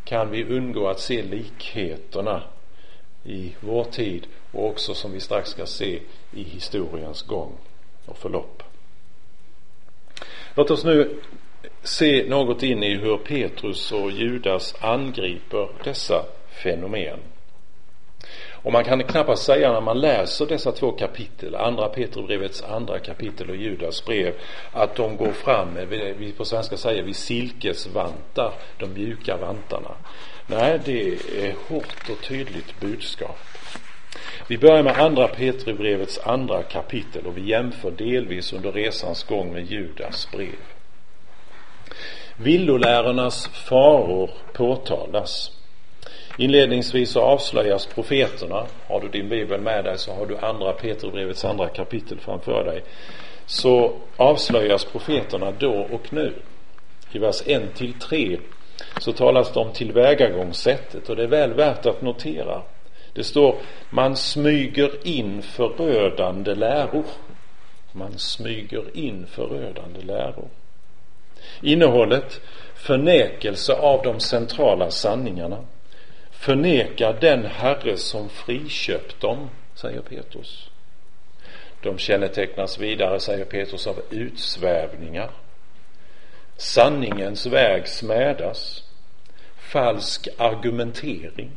Kan 0.04 0.30
vi 0.30 0.44
undgå 0.44 0.88
att 0.88 1.00
se 1.00 1.22
likheterna 1.22 2.42
i 3.24 3.54
vår 3.60 3.84
tid 3.84 4.26
och 4.52 4.66
också 4.66 4.94
som 4.94 5.12
vi 5.12 5.20
strax 5.20 5.50
ska 5.50 5.66
se 5.66 6.00
i 6.32 6.42
historiens 6.42 7.22
gång 7.22 7.52
och 8.06 8.18
förlopp. 8.18 8.62
Låt 10.54 10.70
oss 10.70 10.84
nu 10.84 11.20
se 11.82 12.24
något 12.28 12.62
in 12.62 12.82
i 12.82 12.94
hur 12.94 13.16
Petrus 13.16 13.92
och 13.92 14.10
Judas 14.10 14.74
angriper 14.80 15.68
dessa 15.84 16.24
fenomen. 16.62 17.18
Och 18.62 18.72
man 18.72 18.84
kan 18.84 19.04
knappast 19.04 19.42
säga 19.42 19.72
när 19.72 19.80
man 19.80 20.00
läser 20.00 20.46
dessa 20.46 20.72
två 20.72 20.92
kapitel, 20.92 21.54
andra 21.54 21.88
Petrusbrevets 21.88 22.62
andra 22.62 22.98
kapitel 22.98 23.50
och 23.50 23.56
Judas 23.56 24.04
brev, 24.04 24.34
att 24.72 24.94
de 24.96 25.16
går 25.16 25.32
fram 25.32 25.68
med, 25.68 25.88
vi 26.18 26.32
på 26.32 26.44
svenska 26.44 26.76
säger 26.76 27.02
vi 27.02 27.14
silkesvantar, 27.14 28.52
de 28.78 28.92
mjuka 28.92 29.36
vantarna. 29.36 29.90
Nej, 30.46 30.80
det 30.84 31.08
är 31.46 31.54
hårt 31.68 32.10
och 32.10 32.24
tydligt 32.28 32.80
budskap. 32.80 33.38
Vi 34.48 34.58
börjar 34.58 34.82
med 34.82 34.98
andra 34.98 35.28
Petrusbrevets 35.28 36.18
andra 36.18 36.62
kapitel 36.62 37.26
och 37.26 37.36
vi 37.36 37.50
jämför 37.50 37.90
delvis 37.90 38.52
under 38.52 38.72
resans 38.72 39.22
gång 39.22 39.52
med 39.52 39.66
Judas 39.66 40.28
brev. 40.32 40.56
Villolärarnas 42.36 43.48
faror 43.48 44.30
påtalas. 44.52 45.59
Inledningsvis 46.40 47.10
så 47.10 47.20
avslöjas 47.20 47.86
profeterna. 47.86 48.66
Har 48.86 49.00
du 49.00 49.08
din 49.08 49.28
bibel 49.28 49.60
med 49.60 49.84
dig 49.84 49.98
så 49.98 50.12
har 50.12 50.26
du 50.26 50.38
andra 50.38 50.72
Petrusbrevets 50.72 51.44
andra 51.44 51.68
kapitel 51.68 52.18
framför 52.20 52.64
dig. 52.64 52.82
Så 53.46 53.92
avslöjas 54.16 54.84
profeterna 54.84 55.52
då 55.58 55.72
och 55.72 56.12
nu. 56.12 56.32
I 57.12 57.18
vers 57.18 57.42
1 57.46 57.74
till 57.74 57.92
3 57.92 58.38
så 59.00 59.12
talas 59.12 59.52
det 59.52 59.60
om 59.60 59.72
tillvägagångssättet 59.72 61.08
och 61.08 61.16
det 61.16 61.22
är 61.22 61.26
väl 61.26 61.54
värt 61.54 61.86
att 61.86 62.02
notera. 62.02 62.62
Det 63.12 63.24
står 63.24 63.56
man 63.90 64.16
smyger 64.16 65.06
in 65.06 65.42
förödande 65.42 66.54
läror. 66.54 67.04
Man 67.92 68.18
smyger 68.18 68.96
in 68.96 69.26
förödande 69.26 70.00
läror. 70.02 70.48
Innehållet 71.62 72.40
förnekelse 72.74 73.72
av 73.72 74.02
de 74.02 74.20
centrala 74.20 74.90
sanningarna, 74.90 75.58
förnekar 76.40 77.16
den 77.20 77.44
Herre 77.44 77.96
som 77.96 78.28
friköpt 78.28 79.20
dem, 79.20 79.50
säger 79.74 80.00
Petrus. 80.00 80.70
De 81.82 81.98
kännetecknas 81.98 82.78
vidare, 82.78 83.20
säger 83.20 83.44
Petrus, 83.44 83.86
av 83.86 84.02
utsvävningar. 84.10 85.30
Sanningens 86.56 87.46
väg 87.46 87.88
smädas. 87.88 88.84
Falsk 89.56 90.28
argumentering. 90.38 91.50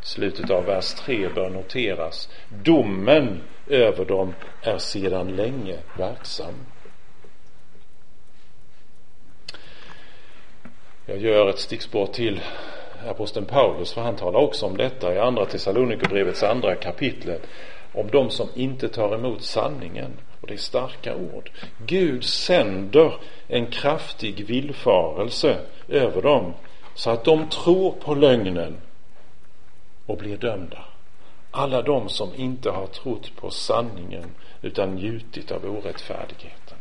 Slutet 0.00 0.50
av 0.50 0.64
vers 0.64 0.94
3 0.94 1.28
bör 1.28 1.50
noteras. 1.50 2.28
Domen 2.48 3.42
över 3.66 4.04
dem 4.04 4.34
är 4.62 4.78
sedan 4.78 5.36
länge 5.36 5.78
verksam. 5.98 6.54
Jag 11.06 11.18
gör 11.18 11.50
ett 11.50 11.58
stickspår 11.58 12.06
till 12.06 12.40
aposteln 13.08 13.46
Paulus, 13.46 13.92
för 13.92 14.02
han 14.02 14.16
talar 14.16 14.40
också 14.40 14.66
om 14.66 14.76
detta 14.76 15.14
i 15.14 15.18
andra 15.18 15.46
Thessalonikerbrevets 15.46 16.42
andra 16.42 16.74
kapitel 16.74 17.38
om 17.92 18.08
de 18.10 18.30
som 18.30 18.48
inte 18.54 18.88
tar 18.88 19.14
emot 19.14 19.42
sanningen. 19.42 20.12
Och 20.40 20.48
det 20.48 20.54
är 20.54 20.58
starka 20.58 21.16
ord. 21.16 21.50
Gud 21.86 22.24
sänder 22.24 23.14
en 23.48 23.66
kraftig 23.66 24.46
villfarelse 24.46 25.58
över 25.88 26.22
dem 26.22 26.54
så 26.94 27.10
att 27.10 27.24
de 27.24 27.48
tror 27.48 27.92
på 27.92 28.14
lögnen 28.14 28.76
och 30.06 30.16
blir 30.16 30.36
dömda. 30.36 30.84
Alla 31.50 31.82
de 31.82 32.08
som 32.08 32.34
inte 32.34 32.70
har 32.70 32.86
trott 32.86 33.36
på 33.36 33.50
sanningen 33.50 34.24
utan 34.62 34.94
njutit 34.94 35.50
av 35.50 35.64
orättfärdigheten. 35.64 36.78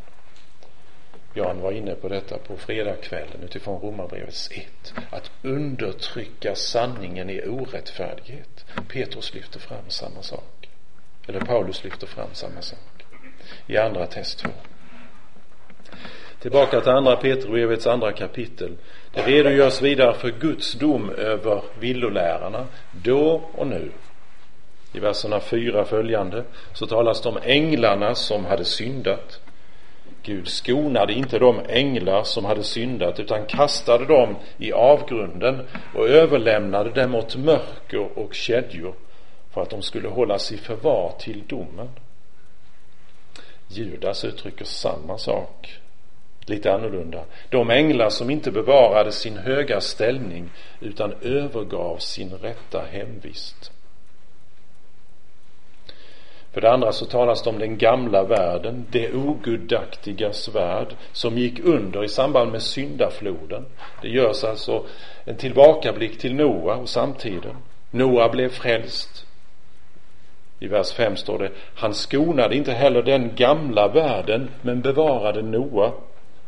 Jan 1.33 1.61
var 1.61 1.71
inne 1.71 1.95
på 1.95 2.07
detta 2.07 2.37
på 2.37 2.57
fredagskvällen 2.57 3.43
utifrån 3.43 3.81
Romarbrevets 3.81 4.49
1. 4.51 4.93
Att 5.09 5.31
undertrycka 5.41 6.55
sanningen 6.55 7.29
i 7.29 7.41
orättfärdighet. 7.47 8.65
Petrus 8.87 9.33
lyfter 9.33 9.59
fram 9.59 9.89
samma 9.89 10.21
sak. 10.21 10.69
Eller 11.27 11.39
Paulus 11.39 11.83
lyfter 11.83 12.07
fram 12.07 12.29
samma 12.33 12.61
sak. 12.61 13.05
I 13.67 13.77
andra 13.77 14.05
test 14.05 14.39
2. 14.39 14.49
Tillbaka 16.39 16.81
till 16.81 16.91
andra 16.91 17.15
Petrusbrevets 17.15 17.87
andra 17.87 18.11
kapitel. 18.11 18.77
Det 19.13 19.21
redogörs 19.21 19.81
vidare 19.81 20.13
för 20.13 20.29
Guds 20.29 20.73
dom 20.73 21.09
över 21.09 21.63
villolärarna 21.79 22.67
då 22.91 23.41
och 23.53 23.67
nu. 23.67 23.91
I 24.93 24.99
verserna 24.99 25.39
fyra 25.39 25.85
följande 25.85 26.43
så 26.73 26.87
talas 26.87 27.21
det 27.21 27.29
om 27.29 27.37
änglarna 27.43 28.15
som 28.15 28.45
hade 28.45 28.65
syndat. 28.65 29.40
Gud 30.23 30.47
skonade 30.47 31.13
inte 31.13 31.39
de 31.39 31.59
änglar 31.69 32.23
som 32.23 32.45
hade 32.45 32.63
syndat 32.63 33.19
utan 33.19 33.45
kastade 33.45 34.05
dem 34.05 34.35
i 34.57 34.71
avgrunden 34.71 35.67
och 35.95 36.09
överlämnade 36.09 36.89
dem 36.89 37.15
åt 37.15 37.35
mörker 37.35 38.19
och 38.19 38.33
kedjor 38.33 38.93
för 39.51 39.61
att 39.61 39.69
de 39.69 39.81
skulle 39.81 40.07
hållas 40.07 40.51
i 40.51 40.57
förvar 40.57 41.13
till 41.19 41.43
domen. 41.47 41.89
Judas 43.67 44.25
uttrycker 44.25 44.65
samma 44.65 45.17
sak, 45.17 45.79
lite 46.45 46.73
annorlunda. 46.73 47.23
De 47.49 47.69
änglar 47.69 48.09
som 48.09 48.29
inte 48.29 48.51
bevarade 48.51 49.11
sin 49.11 49.37
höga 49.37 49.81
ställning 49.81 50.49
utan 50.79 51.13
övergav 51.21 51.97
sin 51.97 52.33
rätta 52.33 52.81
hemvist. 52.91 53.70
För 56.53 56.61
det 56.61 56.71
andra 56.71 56.91
så 56.91 57.05
talas 57.05 57.43
det 57.43 57.49
om 57.49 57.59
den 57.59 57.77
gamla 57.77 58.23
världen, 58.23 58.85
det 58.89 59.13
ogudaktigas 59.13 60.55
värld 60.55 60.95
som 61.11 61.37
gick 61.37 61.59
under 61.59 62.03
i 62.03 62.07
samband 62.07 62.51
med 62.51 62.61
syndafloden. 62.61 63.65
Det 64.01 64.07
görs 64.07 64.43
alltså 64.43 64.85
en 65.25 65.35
tillbakablick 65.35 66.19
till 66.19 66.35
Noa 66.35 66.75
och 66.75 66.89
samtiden. 66.89 67.55
Noa 67.91 68.29
blev 68.29 68.49
frälst. 68.49 69.25
I 70.59 70.67
vers 70.67 70.93
5 70.93 71.15
står 71.15 71.39
det, 71.39 71.51
han 71.75 71.93
skonade 71.93 72.55
inte 72.55 72.71
heller 72.71 73.01
den 73.01 73.35
gamla 73.35 73.87
världen 73.87 74.49
men 74.61 74.81
bevarade 74.81 75.41
Noa, 75.41 75.91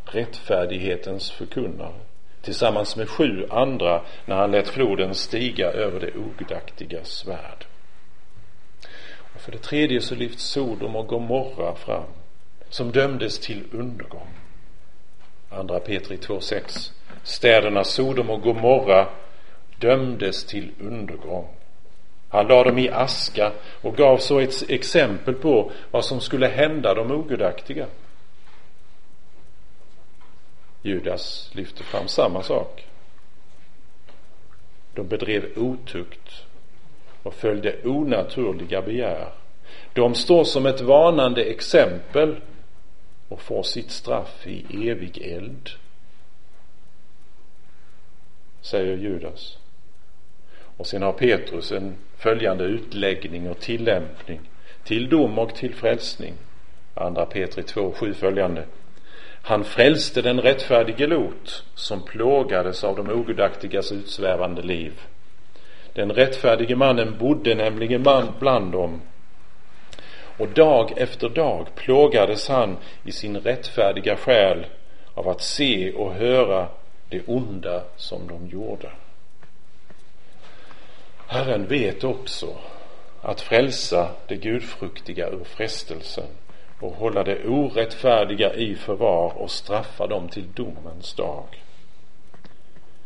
rättfärdighetens 0.06 1.32
förkunnare, 1.32 2.00
tillsammans 2.42 2.96
med 2.96 3.10
sju 3.10 3.46
andra 3.50 4.02
när 4.26 4.36
han 4.36 4.52
lät 4.52 4.68
floden 4.68 5.16
stiga 5.16 5.72
över 5.72 6.00
det 6.00 6.12
ogudaktigas 6.18 7.28
värld. 7.28 7.66
För 9.44 9.52
det 9.52 9.58
tredje 9.58 10.02
så 10.02 10.16
lyfts 10.16 10.44
Sodom 10.44 10.96
och 10.96 11.08
Gomorra 11.08 11.76
fram 11.76 12.04
som 12.70 12.92
dömdes 12.92 13.40
till 13.40 13.64
undergång. 13.72 14.28
Andra 15.50 15.80
Petri 15.80 16.18
2.6 16.18 16.92
Städerna 17.24 17.84
Sodom 17.84 18.30
och 18.30 18.42
Gomorra 18.42 19.10
dömdes 19.80 20.46
till 20.46 20.72
undergång. 20.80 21.48
Han 22.30 22.48
lade 22.48 22.70
dem 22.70 22.78
i 22.78 22.90
aska 22.90 23.52
och 23.82 23.96
gav 23.96 24.18
så 24.18 24.40
ett 24.40 24.70
exempel 24.70 25.34
på 25.34 25.72
vad 25.92 26.06
som 26.06 26.22
skulle 26.22 26.48
hända 26.48 26.94
de 26.94 27.12
ogudaktiga. 27.12 27.88
Judas 30.82 31.52
lyfte 31.54 31.84
fram 31.84 32.08
samma 32.08 32.44
sak. 32.44 32.88
De 34.94 35.08
bedrev 35.08 35.46
otukt 35.56 36.43
och 37.24 37.34
följde 37.34 37.76
onaturliga 37.84 38.82
begär. 38.82 39.30
De 39.94 40.16
står 40.16 40.44
som 40.44 40.66
ett 40.66 40.82
varnande 40.82 41.44
exempel 41.44 42.36
och 43.30 43.42
får 43.42 43.64
sitt 43.64 43.92
straff 43.92 44.48
i 44.48 44.90
evig 44.90 45.18
eld. 45.22 45.70
Säger 48.62 48.98
Judas. 48.98 49.58
Och 50.78 50.88
sen 50.88 51.02
har 51.02 51.14
Petrus 51.14 51.72
en 51.72 51.96
följande 52.18 52.64
utläggning 52.64 53.50
och 53.50 53.60
tillämpning 53.60 54.40
till 54.84 55.10
dom 55.10 55.40
och 55.40 55.56
till 55.56 55.76
frälsning. 55.76 56.34
Andra 56.94 57.26
Petri 57.26 57.64
2, 57.64 57.92
7 57.92 58.14
följande. 58.14 58.66
Han 59.42 59.64
frälste 59.64 60.22
den 60.22 60.42
rättfärdige 60.42 61.08
Lot 61.08 61.64
som 61.76 62.02
plågades 62.02 62.84
av 62.84 62.96
de 62.96 63.10
ogudaktigas 63.10 63.92
utsvävande 63.92 64.62
liv 64.62 65.02
den 65.94 66.12
rättfärdige 66.12 66.76
mannen 66.76 67.18
bodde 67.18 67.56
nämligen 67.56 68.04
bland 68.40 68.72
dem 68.72 69.02
och 70.38 70.48
dag 70.48 70.94
efter 70.98 71.30
dag 71.30 71.68
plågades 71.76 72.50
han 72.50 72.78
i 73.04 73.12
sin 73.12 73.38
rättfärdiga 73.38 74.16
själ 74.16 74.66
av 75.14 75.30
att 75.30 75.42
se 75.42 75.92
och 75.92 76.14
höra 76.14 76.68
det 77.10 77.22
onda 77.28 77.84
som 77.96 78.28
de 78.28 78.48
gjorde. 78.48 78.92
Herren 81.28 81.68
vet 81.68 82.04
också 82.04 82.56
att 83.22 83.42
frälsa 83.42 84.10
det 84.28 84.36
gudfruktiga 84.36 85.30
ur 85.30 85.44
frestelsen 85.44 86.28
och 86.80 86.92
hålla 86.92 87.24
det 87.24 87.46
orättfärdiga 87.46 88.54
i 88.54 88.76
förvar 88.76 89.34
och 89.38 89.52
straffa 89.52 90.08
dem 90.08 90.30
till 90.30 90.52
domens 90.54 91.14
dag. 91.14 91.64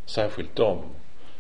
Särskilt 0.06 0.56
dem 0.56 0.84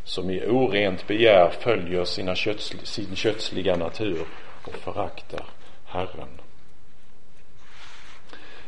som 0.08 0.30
i 0.30 0.46
orent 0.46 1.08
begär 1.08 1.50
följer 1.50 2.06
sina 2.06 2.36
kötsl 2.36 2.78
sin 2.84 3.15
kötsliga 3.15 3.76
natur 3.76 4.26
och 4.63 4.76
föraktar 4.76 5.46
Herren. 5.86 6.41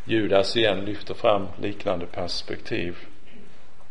Judas 0.03 0.57
igen 0.57 0.85
lyfter 0.85 1.13
fram 1.13 1.47
liknande 1.61 2.05
perspektiv. 2.05 2.97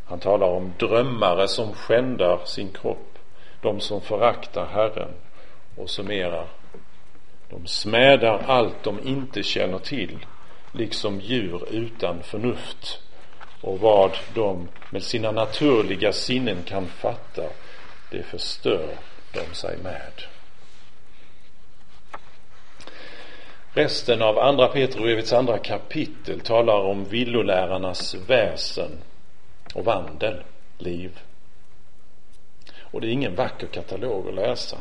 Han 0.05 0.19
talar 0.19 0.47
om 0.47 0.73
drömmare 0.79 1.49
som 1.49 1.73
skändar 1.73 2.41
sin 2.45 2.73
kropp, 2.73 3.19
de 3.63 3.81
som 3.81 4.01
föraktar 4.01 4.67
Herren 4.67 5.13
och 5.77 5.91
summerar. 5.91 6.47
De 7.51 7.67
smädar 7.67 8.45
allt 8.47 8.83
de 8.83 9.09
inte 9.09 9.43
känner 9.43 9.79
till, 9.79 10.27
liksom 10.73 11.21
djur 11.21 11.63
utan 11.71 12.23
förnuft 12.23 13.08
och 13.61 13.81
vad 13.81 14.17
de 14.35 14.69
med 14.91 15.03
sina 15.03 15.31
naturliga 15.31 16.13
sinnen 16.13 16.63
kan 16.65 16.87
fatta, 16.87 17.43
det 18.11 18.23
förstör 18.23 18.89
de 19.33 19.55
sig 19.55 19.77
med. 19.83 20.13
Resten 23.73 24.23
av 24.23 24.39
andra 24.39 24.69
Petrusbrevets 24.69 25.33
andra 25.33 25.59
kapitel 25.59 26.41
talar 26.41 26.81
om 26.81 27.05
villolärarnas 27.05 28.15
väsen 28.15 28.91
och 29.75 29.85
vandel, 29.85 30.43
liv. 30.79 31.19
Och 32.81 33.01
det 33.01 33.07
är 33.07 33.11
ingen 33.11 33.35
vacker 33.35 33.67
katalog 33.67 34.29
att 34.29 34.35
läsa. 34.35 34.79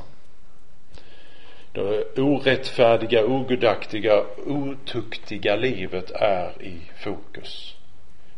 Det 1.71 2.21
orättfärdiga, 2.21 3.25
ogudaktiga, 3.25 4.23
otuktiga 4.45 5.55
livet 5.55 6.11
är 6.11 6.61
i 6.61 6.81
fokus. 7.03 7.75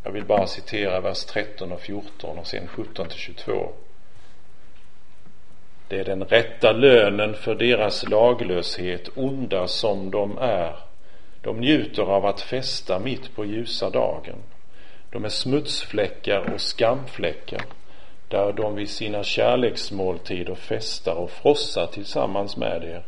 Jag 0.03 0.11
vill 0.11 0.25
bara 0.25 0.47
citera 0.47 1.01
vers 1.01 1.25
13 1.25 1.71
och 1.71 1.81
14 1.81 2.37
och 2.37 2.47
sen 2.47 2.67
17 2.67 3.07
till 3.07 3.19
22. 3.19 3.71
Det 5.87 5.99
är 5.99 6.05
den 6.05 6.23
rätta 6.23 6.71
lönen 6.71 7.33
för 7.33 7.55
deras 7.55 8.09
laglöshet, 8.09 9.09
onda 9.15 9.67
som 9.67 10.11
de 10.11 10.37
är. 10.37 10.75
De 11.41 11.59
njuter 11.59 12.03
av 12.03 12.25
att 12.25 12.41
festa 12.41 12.99
mitt 12.99 13.35
på 13.35 13.45
ljusa 13.45 13.89
dagen. 13.89 14.35
De 15.09 15.25
är 15.25 15.29
smutsfläckar 15.29 16.53
och 16.53 16.61
skamfläckar 16.61 17.61
där 18.27 18.53
de 18.53 18.75
vid 18.75 18.89
sina 18.89 19.23
kärleksmåltider 19.23 20.55
festar 20.55 21.13
och 21.15 21.31
frossar 21.31 21.87
tillsammans 21.87 22.57
med 22.57 22.83
er. 22.83 23.03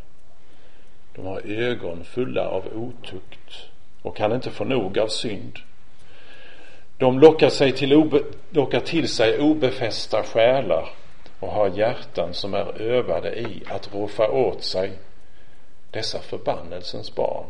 De 1.16 1.26
har 1.26 1.42
ögon 1.42 2.04
fulla 2.04 2.48
av 2.48 2.66
otukt 2.76 3.70
och 4.02 4.18
kan 4.18 4.34
inte 4.34 4.52
få 4.52 4.64
nog 4.64 5.00
av 5.00 5.08
synd. 5.08 5.60
De 7.02 7.20
lockar, 7.20 7.50
sig 7.50 7.72
till 7.72 7.94
obe, 7.94 8.22
lockar 8.50 8.80
till 8.80 9.08
sig 9.08 9.40
obefästa 9.40 10.24
själar 10.24 10.90
och 11.40 11.52
har 11.52 11.70
hjärtan 11.70 12.34
som 12.34 12.54
är 12.54 12.82
övade 12.82 13.40
i 13.40 13.64
att 13.68 13.94
roffa 13.94 14.32
åt 14.32 14.64
sig 14.64 14.92
dessa 15.92 16.20
förbannelsens 16.20 17.16
barn. 17.16 17.46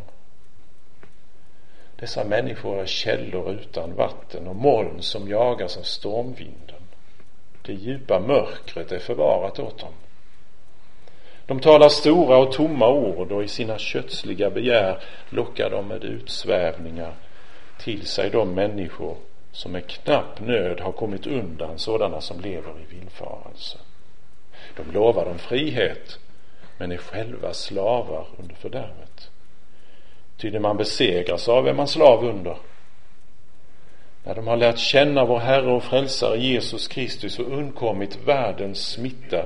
Dessa 1.96 2.24
människor 2.24 2.80
är 2.80 2.86
källor 2.86 3.52
utan 3.52 3.96
vatten 3.96 4.48
och 4.48 4.56
moln 4.56 5.02
som 5.02 5.30
jagas 5.30 5.78
av 5.78 5.82
stormvinden. 5.82 6.82
Det 7.62 7.74
djupa 7.74 8.20
mörkret 8.20 8.92
är 8.92 9.00
förvarat 9.00 9.60
åt 9.60 9.80
dem. 9.80 9.94
De 11.46 11.60
talar 11.60 11.90
stora 11.90 12.38
och 12.38 12.52
tomma 12.52 12.90
ord 12.90 13.32
och 13.32 13.44
i 13.44 13.48
sina 13.48 13.78
kötsliga 13.78 14.50
begär 14.50 15.04
lockar 15.30 15.70
de 15.70 15.88
med 15.88 16.04
utsvävningar 16.04 17.14
till 17.80 18.06
sig 18.06 18.30
de 18.30 18.54
människor 18.54 19.18
som 19.52 19.72
med 19.72 19.88
knapp 19.88 20.40
nöd 20.40 20.80
har 20.80 20.92
kommit 20.92 21.28
undan 21.28 21.80
sådana 21.80 22.22
som 22.22 22.40
lever 22.40 22.72
i 22.72 22.96
villfarelse. 22.96 23.78
De 24.76 24.92
lovar 24.92 25.26
dem 25.26 25.38
frihet 25.38 26.20
men 26.78 26.92
är 26.92 26.98
själva 26.98 27.54
slavar 27.54 28.28
under 28.40 28.56
fördärvet. 28.56 29.30
Ty 30.38 30.52
när 30.52 30.60
man 30.60 30.78
besegras 30.78 31.50
av 31.50 31.68
är 31.68 31.74
man 31.74 31.88
slav 31.88 32.26
under. 32.26 32.58
När 34.24 34.36
de 34.36 34.48
har 34.48 34.58
lärt 34.58 34.78
känna 34.78 35.26
vår 35.26 35.40
Herre 35.40 35.72
och 35.72 35.84
Frälsare 35.84 36.38
Jesus 36.38 36.88
Kristus 36.88 37.40
och 37.40 37.52
undkommit 37.52 38.20
världens 38.26 38.88
smitta 38.88 39.46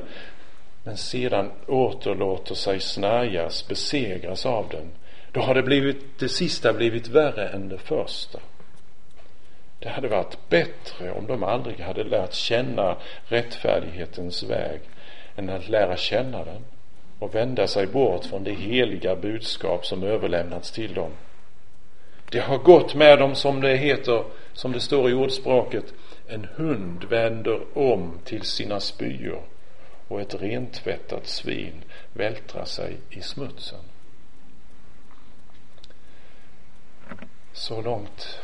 men 0.84 0.98
sedan 0.98 1.52
återlåter 1.68 2.56
sig 2.56 2.80
snärjas, 2.80 3.68
besegras 3.68 4.46
av 4.46 4.70
den, 4.70 4.92
då 5.32 5.42
har 5.42 5.56
det 5.56 5.64
blivit, 5.64 6.20
det 6.20 6.30
sista 6.30 6.74
blivit 6.74 7.08
värre 7.08 7.50
än 7.50 7.70
det 7.70 7.78
första. 7.78 8.40
Det 9.86 9.92
hade 9.92 10.08
varit 10.08 10.50
bättre 10.50 11.12
om 11.12 11.28
de 11.28 11.44
aldrig 11.44 11.80
hade 11.80 12.04
lärt 12.04 12.34
känna 12.34 12.98
rättfärdighetens 13.26 14.44
väg 14.44 14.82
än 15.36 15.50
att 15.50 15.70
lära 15.70 15.98
känna 15.98 16.46
den 16.46 16.66
och 17.20 17.36
vända 17.36 17.68
sig 17.68 17.88
bort 17.88 18.26
från 18.26 18.44
det 18.44 18.52
heliga 18.54 19.16
budskap 19.16 19.86
som 19.86 20.04
överlämnats 20.04 20.72
till 20.72 20.94
dem. 20.94 21.12
Det 22.32 22.40
har 22.40 22.58
gått 22.58 22.96
med 22.96 23.20
dem 23.20 23.36
som 23.36 23.62
det 23.62 23.76
heter, 23.76 24.24
som 24.54 24.72
det 24.72 24.80
står 24.80 25.10
i 25.10 25.14
ordspråket, 25.14 25.94
en 26.28 26.48
hund 26.56 27.04
vänder 27.04 27.78
om 27.78 28.20
till 28.24 28.42
sina 28.42 28.80
spyor 28.80 29.42
och 30.08 30.22
ett 30.22 30.42
rentvättat 30.42 31.28
svin 31.28 31.84
vältrar 32.14 32.66
sig 32.66 32.98
i 33.10 33.22
smutsen. 33.22 33.80
Så 37.54 37.82
långt 37.82 38.40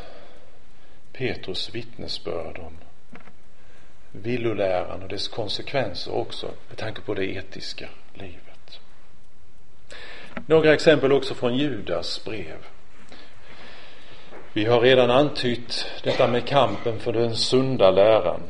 Petrus 1.13 1.76
vittnesbörd 1.76 2.60
om 2.60 2.78
villoläran 4.12 5.04
och 5.04 5.10
dess 5.10 5.28
konsekvenser 5.28 6.13
också 6.13 6.52
med 6.69 6.78
tanke 6.78 7.02
på 7.02 7.13
det 7.13 7.26
etiska 7.26 7.89
livet. 8.13 8.80
Några 10.47 10.74
exempel 10.74 11.12
också 11.12 11.34
från 11.34 11.56
Judas 11.56 12.26
brev. 12.26 12.65
Vi 14.54 14.65
har 14.65 14.82
redan 14.82 15.12
antytt 15.12 15.86
detta 16.04 16.28
med 16.28 16.47
kampen 16.47 17.00
för 17.00 17.13
den 17.13 17.36
sunda 17.36 17.91
läran. 17.91 18.41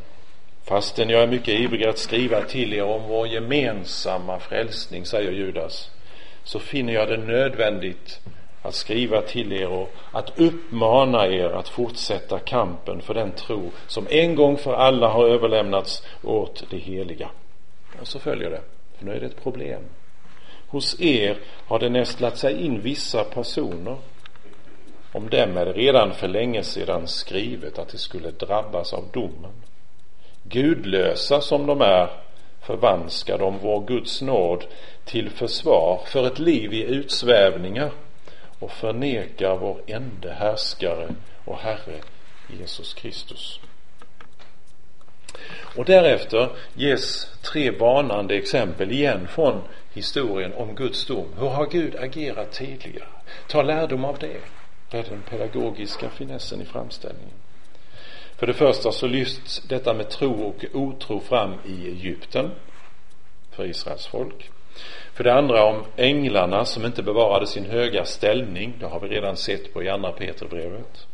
Fastän 0.64 1.10
jag 1.10 1.24
är 1.24 1.28
mycket 1.28 1.60
ivrig 1.60 1.86
att 1.86 1.98
skriva 1.98 2.42
till 2.42 2.74
er 2.74 2.84
om 2.84 3.04
vår 3.04 3.28
gemensamma 3.28 4.40
frälsning, 4.40 5.06
säger 5.06 5.32
Judas, 5.32 5.92
så 6.44 6.60
finner 6.60 6.94
jag 6.94 7.08
det 7.08 7.18
nödvändigt 7.18 8.20
att 8.62 8.76
skriva 8.76 9.22
till 9.22 9.54
er 9.54 9.68
och 9.68 9.90
att 10.12 10.40
uppmana 10.40 11.28
er 11.28 11.50
att 11.50 11.70
fortsätta 11.70 12.40
kampen 12.40 13.02
för 13.02 13.14
den 13.14 13.32
tro 13.32 13.72
som 13.88 14.08
en 14.10 14.36
gång 14.36 14.58
för 14.58 14.74
alla 14.74 15.08
har 15.08 15.28
överlämnats 15.28 16.04
åt 16.24 16.64
det 16.70 16.78
heliga. 16.78 17.30
Och 18.02 18.08
så 18.08 18.20
följer 18.20 18.50
det, 18.50 18.62
för 18.98 19.06
nu 19.06 19.12
är 19.12 19.20
det 19.20 19.26
ett 19.26 19.44
problem. 19.44 19.82
Hos 20.68 21.02
er 21.02 21.38
har 21.68 21.80
det 21.80 21.90
nästlat 21.90 22.38
sig 22.38 22.66
in 22.66 22.82
vissa 22.82 23.24
personer. 23.24 23.98
Om 25.12 25.30
dem 25.30 25.58
är 25.58 25.66
det 25.66 25.74
redan 25.74 26.14
för 26.14 26.28
länge 26.28 26.64
sedan 26.64 27.08
skrivet 27.08 27.80
att 27.80 27.90
de 27.90 27.98
skulle 27.98 28.32
drabbas 28.32 28.94
av 28.94 29.04
domen. 29.14 29.52
Gudlösa 30.44 31.42
som 31.42 31.66
de 31.66 31.82
är 31.82 32.10
förvanskar 32.62 33.38
de 33.38 33.58
vår 33.58 33.86
Guds 33.86 34.22
nåd 34.22 34.66
till 35.06 35.30
försvar 35.30 36.02
för 36.06 36.28
ett 36.28 36.40
liv 36.40 36.74
i 36.74 36.84
utsvävningar 36.84 37.92
och 38.62 38.72
förnekar 38.72 39.58
vår 39.58 39.82
ende 39.88 40.34
härskare 40.34 41.16
och 41.46 41.58
Herre 41.58 42.02
Jesus 42.48 42.94
Kristus. 42.94 43.60
Och 45.76 45.86
därefter 45.86 46.50
ges 46.74 47.32
tre 47.42 47.72
banande 47.72 48.36
exempel 48.36 48.92
igen 48.92 49.28
från 49.28 49.62
historien 49.94 50.54
om 50.54 50.76
Guds 50.76 51.06
dom. 51.06 51.28
Hur 51.40 51.50
har 51.50 51.66
Gud 51.66 51.96
agerat 51.96 52.52
tidigare? 52.52 53.08
Ta 53.48 53.62
lärdom 53.62 54.06
av 54.06 54.18
det. 54.18 54.42
Det 54.90 54.98
är 54.98 55.04
den 55.04 55.22
pedagogiska 55.30 56.10
finessen 56.10 56.62
i 56.62 56.66
framställningen. 56.66 57.36
För 58.38 58.48
det 58.48 58.54
första 58.54 58.92
så 58.92 59.08
lyfts 59.08 59.60
detta 59.60 59.94
med 59.94 60.10
tro 60.10 60.44
och 60.44 60.66
otro 60.74 61.20
fram 61.20 61.54
i 61.66 61.88
Egypten 61.88 62.52
för 63.52 63.66
Israels 63.66 64.08
folk. 64.08 64.50
För 65.14 65.24
det 65.24 65.34
andra 65.34 65.64
om 65.64 65.84
änglarna 65.96 66.66
som 66.66 66.86
inte 66.86 67.04
bevarade 67.04 67.48
sin 67.48 67.66
höga 67.66 68.06
ställning. 68.06 68.74
Det 68.80 68.86
har 68.86 69.00
vi 69.00 69.08
redan 69.08 69.38
sett 69.38 69.74
på 69.74 69.84
i 69.84 69.90
andra 69.90 70.12
Peterbrevet. 70.12 71.08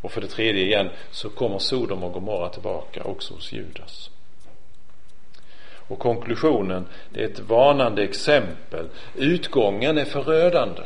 Och 0.00 0.12
för 0.12 0.20
det 0.20 0.26
tredje 0.26 0.64
igen 0.64 0.90
så 1.10 1.30
kommer 1.30 1.58
Sodom 1.58 2.02
och 2.02 2.12
Gomorra 2.12 2.48
tillbaka 2.48 3.04
också 3.04 3.34
hos 3.34 3.52
Judas. 3.52 4.10
Och 5.88 5.98
konklusionen, 5.98 6.86
det 7.10 7.20
är 7.20 7.24
ett 7.28 7.40
varnande 7.40 8.02
exempel. 8.02 8.88
Utgången 9.14 9.98
är 9.98 10.04
förödande. 10.04 10.82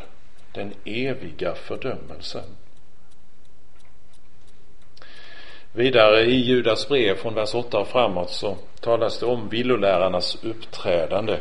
Den 0.53 0.73
eviga 0.85 1.55
fördömelsen. 1.55 2.55
Vidare 5.71 6.21
i 6.21 6.35
Judas 6.35 6.87
brev 6.87 7.15
från 7.15 7.33
vers 7.33 7.55
8 7.55 7.79
och 7.79 7.87
framåt 7.87 8.29
så 8.29 8.57
talas 8.79 9.19
det 9.19 9.25
om 9.25 9.49
villolärarnas 9.49 10.43
uppträdande 10.43 11.37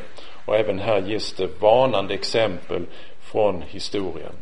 och 0.48 0.56
även 0.56 0.78
här 0.78 1.00
ges 1.00 1.32
det 1.32 1.60
varnande 1.60 2.14
exempel 2.14 2.86
från 3.20 3.62
historien. 3.62 4.32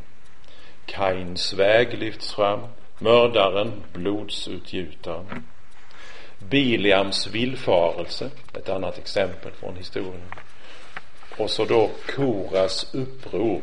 Kains 0.87 1.53
väg 1.53 1.99
lyfts 1.99 2.35
fram, 2.35 2.61
mördaren, 2.99 3.73
blodsutgjutaren. 3.93 5.47
Biliams 6.39 7.27
villfarelse, 7.27 8.31
ett 8.55 8.69
annat 8.69 8.99
exempel 8.99 9.53
från 9.53 9.77
historien. 9.77 10.31
Och 11.39 11.51
så 11.51 11.65
då 11.65 11.91
Koras 12.17 12.95
uppror. 12.95 13.63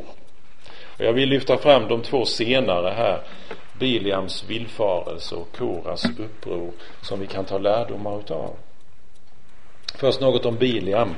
Och 0.98 1.06
jag 1.06 1.14
vill 1.14 1.30
lyfta 1.30 1.58
fram 1.58 1.88
de 1.88 2.02
två 2.02 2.26
senare 2.26 2.90
här. 2.90 3.22
Biliams 3.80 4.44
villfarelse 4.44 5.36
och 5.36 5.58
Koras 5.58 6.06
uppror 6.20 6.72
som 7.02 7.20
vi 7.20 7.28
kan 7.28 7.46
ta 7.46 7.58
lärdomar 7.58 8.20
utav. 8.20 8.56
Först 9.96 10.22
något 10.22 10.46
om 10.46 10.56
Biliam. 10.56 11.16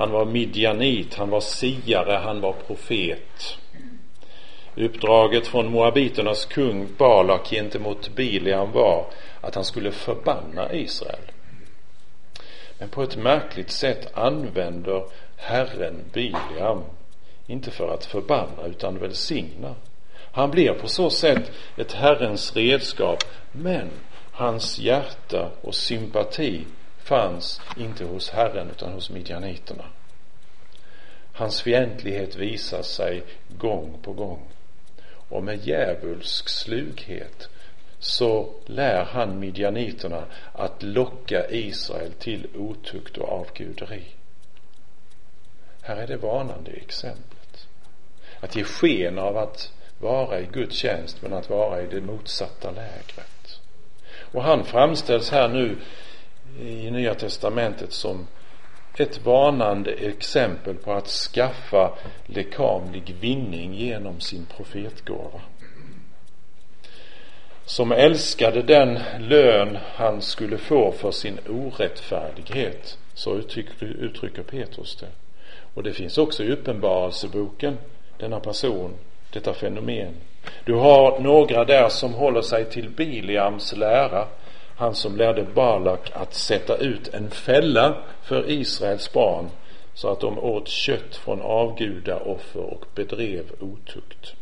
Han 0.00 0.10
var 0.10 0.24
midjanit, 0.24 1.14
han 1.14 1.30
var 1.30 1.40
siare, 1.40 2.12
han 2.12 2.40
var 2.40 2.52
profet. 2.66 3.58
Uppdraget 4.74 5.46
från 5.46 5.70
moabiternas 5.70 6.44
kung 6.44 6.88
Balak 6.98 7.50
gentemot 7.50 8.08
Biliam 8.08 8.72
var 8.72 9.06
att 9.40 9.54
han 9.54 9.64
skulle 9.64 9.92
förbanna 9.92 10.72
Israel. 10.72 11.30
Men 12.78 12.88
på 12.88 13.02
ett 13.02 13.16
märkligt 13.16 13.70
sätt 13.70 14.18
använder 14.18 15.04
Herren 15.36 16.04
Biliam 16.12 16.82
inte 17.46 17.70
för 17.70 17.94
att 17.94 18.04
förbanna 18.04 18.66
utan 18.66 18.98
välsigna. 18.98 19.74
Han 20.32 20.50
blir 20.50 20.72
på 20.72 20.88
så 20.88 21.10
sätt 21.10 21.50
ett 21.76 21.92
Herrens 21.92 22.56
redskap 22.56 23.24
men 23.52 23.90
hans 24.32 24.78
hjärta 24.78 25.50
och 25.62 25.74
sympati 25.74 26.64
fanns 27.10 27.60
inte 27.76 28.04
hos 28.04 28.30
Herren 28.30 28.70
utan 28.70 28.92
hos 28.92 29.10
midjaniterna. 29.10 29.84
Hans 31.32 31.62
fientlighet 31.62 32.36
visar 32.36 32.82
sig 32.82 33.22
gång 33.48 33.98
på 34.02 34.12
gång. 34.12 34.48
Och 35.28 35.44
med 35.44 35.66
djävulsk 35.66 36.48
slughet 36.48 37.48
så 37.98 38.54
lär 38.66 39.04
han 39.04 39.38
midjaniterna 39.38 40.24
att 40.52 40.82
locka 40.82 41.50
Israel 41.50 42.12
till 42.12 42.46
otukt 42.56 43.16
och 43.16 43.28
avguderi. 43.28 44.04
Här 45.82 45.96
är 45.96 46.06
det 46.06 46.16
varnande 46.16 46.70
exemplet. 46.70 47.66
Att 48.40 48.56
ge 48.56 48.64
sken 48.64 49.18
av 49.18 49.36
att 49.36 49.72
vara 49.98 50.40
i 50.40 50.48
Guds 50.52 50.76
tjänst 50.76 51.22
men 51.22 51.32
att 51.32 51.50
vara 51.50 51.82
i 51.82 51.86
det 51.86 52.00
motsatta 52.00 52.70
lägret. 52.70 53.60
Och 54.32 54.42
han 54.42 54.64
framställs 54.64 55.30
här 55.30 55.48
nu 55.48 55.76
i 56.60 56.90
Nya 56.90 57.14
Testamentet 57.14 57.92
som 57.92 58.26
ett 58.96 59.26
varnande 59.26 59.92
exempel 59.92 60.74
på 60.74 60.92
att 60.92 61.06
skaffa 61.08 61.92
lekamlig 62.26 63.14
vinning 63.20 63.74
genom 63.74 64.20
sin 64.20 64.46
profetgåva. 64.56 65.40
Som 67.64 67.92
älskade 67.92 68.62
den 68.62 68.98
lön 69.18 69.78
han 69.94 70.22
skulle 70.22 70.58
få 70.58 70.92
för 70.92 71.10
sin 71.10 71.38
orättfärdighet. 71.48 72.98
Så 73.14 73.34
uttrycker, 73.36 73.84
uttrycker 73.84 74.42
Petrus 74.42 74.96
det. 74.96 75.08
Och 75.74 75.82
det 75.82 75.92
finns 75.92 76.18
också 76.18 76.44
i 76.44 76.52
Uppenbarelseboken, 76.52 77.78
denna 78.18 78.40
person, 78.40 78.94
detta 79.32 79.54
fenomen. 79.54 80.14
Du 80.64 80.74
har 80.74 81.20
några 81.20 81.64
där 81.64 81.88
som 81.88 82.14
håller 82.14 82.42
sig 82.42 82.64
till 82.64 82.88
Biliams 82.88 83.76
lära, 83.76 84.26
han 84.80 84.94
som 84.94 85.16
lärde 85.16 85.44
Balak 85.44 86.10
att 86.12 86.34
sätta 86.34 86.76
ut 86.76 87.08
en 87.08 87.30
fälla 87.30 88.02
för 88.22 88.50
Israels 88.50 89.12
barn 89.12 89.50
så 89.94 90.08
att 90.08 90.20
de 90.20 90.38
åt 90.38 90.68
kött 90.68 91.16
från 91.16 91.40
avgudaoffer 91.40 92.60
och 92.60 92.84
bedrev 92.94 93.44
otukt. 93.60 94.34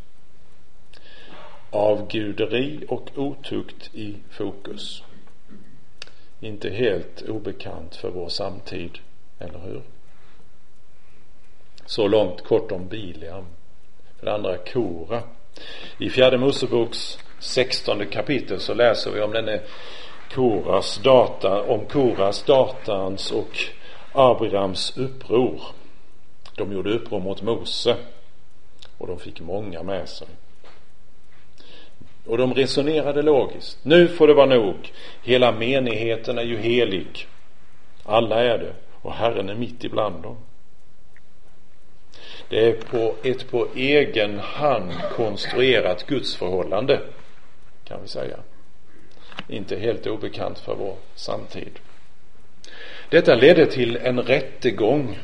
Avguderi 1.71 2.85
och 2.89 3.11
otukt 3.17 3.95
i 3.95 4.15
fokus. 4.31 5.03
Inte 6.41 6.71
helt 6.71 7.23
obekant 7.23 7.97
för 7.97 8.11
vår 8.11 8.29
samtid, 8.29 8.99
eller 9.39 9.59
hur? 9.59 9.83
Så 11.87 12.09
långt 12.09 12.45
kort 12.45 12.73
om 12.73 12.89
Biliam. 12.89 13.47
För 14.19 14.27
det 14.27 14.33
andra 14.33 14.57
Kora. 14.57 15.23
I 15.99 16.11
fjärde 16.11 16.39
Moseboks 16.39 17.19
sextonde 17.39 18.07
kapitel 18.07 18.61
så 18.61 18.75
läser 18.75 19.11
vi 19.11 19.21
om 19.21 19.33
denne 19.33 19.61
Koras 20.35 20.99
data, 20.99 21.63
om 21.63 21.87
Koras, 21.87 22.43
Datans 22.43 23.31
och 23.31 23.59
Abrams 24.13 24.97
uppror. 24.97 25.61
De 26.57 26.73
gjorde 26.73 26.95
uppror 26.95 27.21
mot 27.21 27.43
Mose 27.43 27.97
och 28.99 29.07
de 29.07 29.19
fick 29.19 29.41
många 29.41 29.83
med 29.83 30.09
sig. 30.09 30.29
Och 32.27 32.39
de 32.39 32.55
resonerade 32.55 33.23
logiskt. 33.23 33.79
Nu 33.83 34.09
får 34.09 34.29
det 34.29 34.35
vara 34.35 34.47
nog. 34.47 34.93
Hela 35.23 35.53
menigheten 35.53 36.39
är 36.39 36.43
ju 36.43 36.57
helig. 36.57 37.27
Alla 38.05 38.45
är 38.45 38.59
det. 38.59 38.73
Och 39.03 39.13
Herren 39.13 39.49
är 39.49 39.55
mitt 39.55 39.85
ibland 39.85 40.23
dem. 40.23 40.37
Det 42.49 42.69
är 42.69 42.73
på 42.73 43.15
ett 43.23 43.51
på 43.51 43.69
egen 43.75 44.39
hand 44.39 44.93
konstruerat 45.17 46.07
gudsförhållande, 46.07 47.01
kan 47.85 48.03
vi 48.03 48.09
säga. 48.09 48.37
Inte 49.49 49.77
helt 49.77 50.07
obekant 50.07 50.59
för 50.59 50.75
vår 50.75 50.97
samtid. 51.15 51.79
Detta 53.11 53.35
ledde 53.35 53.67
till 53.67 53.97
en 53.97 54.21
rättegång 54.21 55.19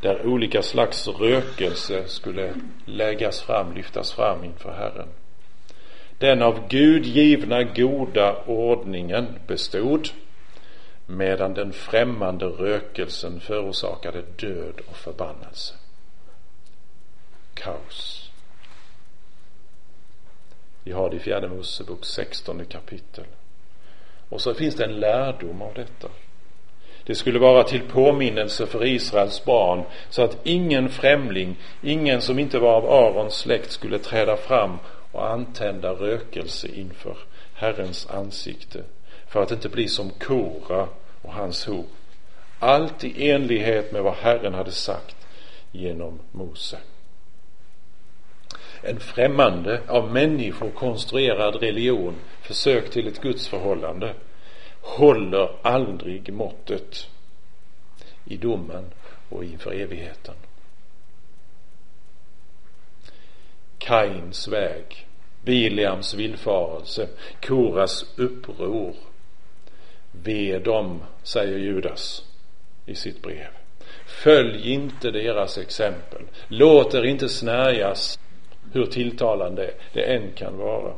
där 0.00 0.26
olika 0.26 0.62
slags 0.62 1.08
rökelse 1.08 2.04
skulle 2.08 2.54
läggas 2.84 3.42
fram, 3.42 3.74
lyftas 3.74 4.12
fram 4.12 4.44
inför 4.44 4.72
Herren. 4.72 5.08
Den 6.18 6.42
av 6.42 6.68
Gud 6.68 7.06
givna 7.06 7.62
goda 7.62 8.44
ordningen 8.46 9.38
bestod 9.46 10.08
medan 11.06 11.54
den 11.54 11.72
främmande 11.72 12.46
rökelsen 12.46 13.40
förorsakade 13.40 14.22
död 14.36 14.80
och 14.90 14.96
förbannelse. 14.96 15.74
Kaos. 17.54 18.21
Vi 20.84 20.92
har 20.92 21.10
det 21.10 21.16
i 21.16 21.18
fjärde 21.18 21.48
Mosebok 21.48 22.04
16 22.04 22.64
kapitel. 22.64 23.24
Och 24.28 24.40
så 24.40 24.54
finns 24.54 24.74
det 24.74 24.84
en 24.84 25.00
lärdom 25.00 25.62
av 25.62 25.74
detta. 25.74 26.08
Det 27.04 27.14
skulle 27.14 27.38
vara 27.38 27.62
till 27.62 27.80
påminnelse 27.80 28.66
för 28.66 28.84
Israels 28.84 29.44
barn 29.44 29.84
så 30.10 30.22
att 30.22 30.38
ingen 30.42 30.88
främling, 30.88 31.56
ingen 31.82 32.20
som 32.20 32.38
inte 32.38 32.58
var 32.58 32.74
av 32.74 32.90
Arons 32.90 33.34
släkt 33.34 33.72
skulle 33.72 33.98
träda 33.98 34.36
fram 34.36 34.78
och 35.12 35.30
antända 35.30 35.92
rökelse 35.92 36.68
inför 36.68 37.16
Herrens 37.54 38.06
ansikte 38.10 38.84
för 39.26 39.42
att 39.42 39.50
inte 39.50 39.68
bli 39.68 39.88
som 39.88 40.10
Kora 40.10 40.88
och 41.22 41.32
hans 41.32 41.66
hov. 41.66 41.84
Allt 42.58 43.04
i 43.04 43.30
enlighet 43.30 43.92
med 43.92 44.02
vad 44.02 44.14
Herren 44.14 44.54
hade 44.54 44.72
sagt 44.72 45.16
genom 45.72 46.18
Mose. 46.30 46.78
En 48.82 49.00
främmande, 49.00 49.80
av 49.88 50.12
människor 50.12 50.70
konstruerad 50.70 51.54
religion, 51.54 52.14
försök 52.42 52.90
till 52.90 53.08
ett 53.08 53.20
gudsförhållande, 53.20 54.14
håller 54.80 55.50
aldrig 55.62 56.32
måttet 56.32 57.08
i 58.24 58.36
domen 58.36 58.84
och 59.28 59.44
inför 59.44 59.72
evigheten. 59.72 60.34
Kains 63.78 64.48
väg, 64.48 65.06
Biliams 65.44 66.14
villfarelse, 66.14 67.08
Koras 67.40 68.06
uppror. 68.16 68.94
Ve 70.12 70.58
dem, 70.58 71.02
säger 71.22 71.58
Judas 71.58 72.24
i 72.86 72.94
sitt 72.94 73.22
brev. 73.22 73.50
Följ 74.06 74.72
inte 74.72 75.10
deras 75.10 75.58
exempel. 75.58 76.22
Låt 76.48 76.94
er 76.94 77.04
inte 77.04 77.28
snärjas 77.28 78.18
hur 78.72 78.86
tilltalande 78.86 79.70
det 79.92 80.02
än 80.02 80.32
kan 80.32 80.58
vara. 80.58 80.92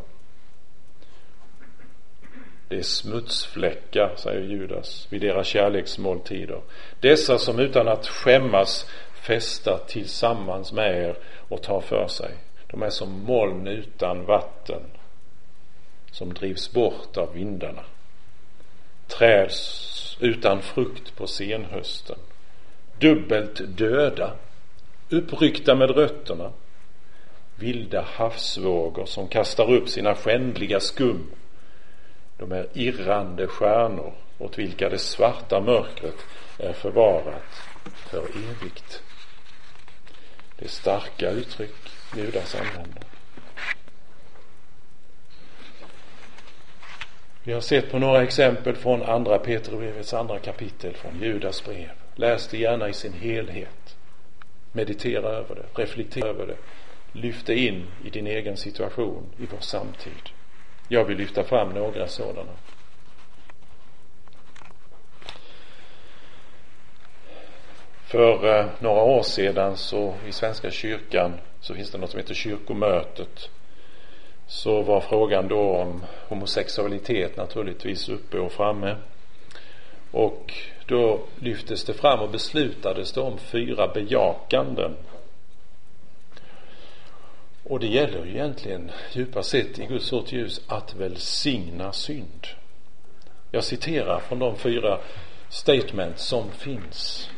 Det 2.69 2.77
är 2.77 2.83
smutsfläckar, 2.83 4.15
säger 4.17 4.41
Judas, 4.41 5.07
vid 5.11 5.21
deras 5.21 5.47
kärleksmåltider. 5.47 6.61
Dessa 7.01 7.39
som 7.39 7.59
utan 7.59 7.89
att 7.89 8.07
skämmas 8.07 8.91
festar 9.15 9.81
tillsammans 9.87 10.73
med 10.73 11.05
er 11.05 11.17
och 11.49 11.63
tar 11.63 11.81
för 11.81 12.07
sig. 12.07 12.35
De 12.71 12.83
är 12.83 12.91
som 12.91 13.25
moln 13.25 13.67
utan 13.67 14.25
vatten 14.25 14.83
som 16.11 16.35
drivs 16.35 16.73
bort 16.73 17.17
av 17.17 17.33
vindarna. 17.33 17.83
Träd 19.07 19.51
utan 20.21 20.63
frukt 20.63 21.17
på 21.17 21.27
senhösten. 21.27 22.19
Dubbelt 22.99 23.61
döda, 23.79 24.33
uppryckta 25.11 25.75
med 25.75 25.91
rötterna. 25.91 26.53
Vilda 27.57 28.01
havsvågor 28.01 29.07
som 29.07 29.29
kastar 29.29 29.73
upp 29.73 29.89
sina 29.89 30.15
skändliga 30.15 30.81
skum. 30.81 31.31
De 32.37 32.53
är 32.53 32.67
irrande 32.73 33.47
stjärnor 33.47 34.13
åt 34.39 34.59
vilka 34.59 34.89
det 34.89 34.99
svarta 34.99 35.61
mörkret 35.61 36.27
är 36.59 36.73
förvarat 36.73 37.63
för 37.97 38.23
evigt. 38.23 39.03
Det 40.59 40.65
är 40.65 40.69
starka 40.69 41.31
uttryck 41.31 41.75
Judas 42.17 42.55
använder. 42.55 43.03
Vi 47.47 47.53
har 47.53 47.61
sett 47.61 47.91
på 47.91 47.99
några 47.99 48.23
exempel 48.23 48.77
från 48.77 49.03
andra 49.03 49.39
Petrusbrevets 49.39 50.15
andra 50.15 50.39
kapitel 50.39 50.95
från 50.95 51.21
Judas 51.21 51.65
brev. 51.65 51.91
Läs 52.15 52.49
det 52.49 52.59
gärna 52.59 52.89
i 52.89 52.93
sin 52.93 53.13
helhet. 53.13 53.97
Meditera 54.73 55.29
över 55.29 55.55
det, 55.55 55.83
reflektera 55.83 56.29
över 56.29 56.47
det. 56.47 56.57
Lyft 57.17 57.49
in 57.49 57.87
i 58.05 58.11
din 58.11 58.27
egen 58.27 58.57
situation 58.57 59.27
i 59.39 59.47
vår 59.47 59.61
samtid. 59.61 60.31
Jag 60.89 61.05
vill 61.05 61.19
lyfta 61.19 61.45
fram 61.45 61.69
några 61.69 62.09
sådana. 62.09 62.53
För 68.15 68.59
eh, 68.59 68.67
några 68.79 69.03
år 69.03 69.23
sedan 69.23 69.77
så 69.77 70.15
i 70.29 70.33
Svenska 70.33 70.71
kyrkan 70.71 71.33
så 71.61 71.75
finns 71.75 71.91
det 71.91 71.99
något 71.99 72.11
som 72.11 72.21
heter 72.21 72.35
kyrkomötet. 72.35 73.51
Så 74.47 74.83
var 74.83 75.01
frågan 75.01 75.49
då 75.49 75.61
om 75.61 76.05
homosexualitet 76.29 77.37
naturligtvis 77.37 78.09
uppe 78.09 78.39
och 78.39 78.53
framme. 78.53 78.97
Och 80.11 80.55
då 80.87 81.21
lyftes 81.39 81.85
det 81.85 81.95
fram 81.95 82.21
och 82.21 82.31
beslutades 82.31 83.13
det 83.13 83.21
om 83.21 83.39
fyra 83.39 83.89
bejakanden. 83.89 84.97
Och 87.65 87.81
det 87.81 87.87
gäller 87.87 88.25
ju 88.25 88.31
egentligen 88.31 88.91
djupast 89.13 89.51
sett 89.51 89.79
i 89.79 89.87
Guds 89.87 90.07
sorts 90.07 90.33
ljus 90.33 90.61
att 90.67 90.95
välsigna 90.95 91.93
synd. 91.93 92.47
Jag 93.51 93.65
citerar 93.65 94.21
från 94.21 94.39
de 94.39 94.57
fyra 94.57 94.99
statement 95.49 96.19
som 96.19 96.51
finns 96.51 97.31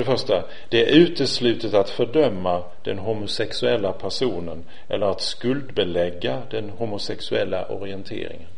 för 0.00 0.04
det 0.04 0.18
första, 0.18 0.44
det 0.68 0.90
är 0.90 0.96
uteslutet 0.96 1.74
att 1.74 1.90
fördöma 1.90 2.62
den 2.84 2.98
homosexuella 2.98 3.92
personen 3.92 4.64
eller 4.88 5.06
att 5.06 5.20
skuldbelägga 5.20 6.42
den 6.50 6.70
homosexuella 6.70 7.66
orienteringen. 7.66 8.48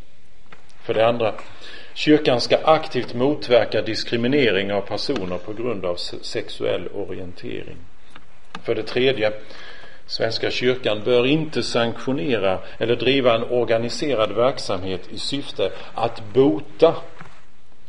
För 0.82 0.94
det 0.94 1.06
andra, 1.06 1.34
kyrkan 1.94 2.40
ska 2.40 2.56
aktivt 2.56 3.14
motverka 3.14 3.82
diskriminering 3.82 4.72
av 4.72 4.80
personer 4.80 5.38
på 5.38 5.52
grund 5.52 5.84
av 5.84 5.96
sexuell 6.22 6.88
orientering. 6.88 7.76
För 8.62 8.74
det 8.74 8.82
tredje, 8.82 9.32
Svenska 10.12 10.50
kyrkan 10.50 11.02
bör 11.04 11.26
inte 11.26 11.62
sanktionera 11.62 12.58
eller 12.78 12.96
driva 12.96 13.34
en 13.34 13.44
organiserad 13.44 14.32
verksamhet 14.32 15.08
i 15.12 15.18
syfte 15.18 15.72
att 15.94 16.22
bota 16.34 16.96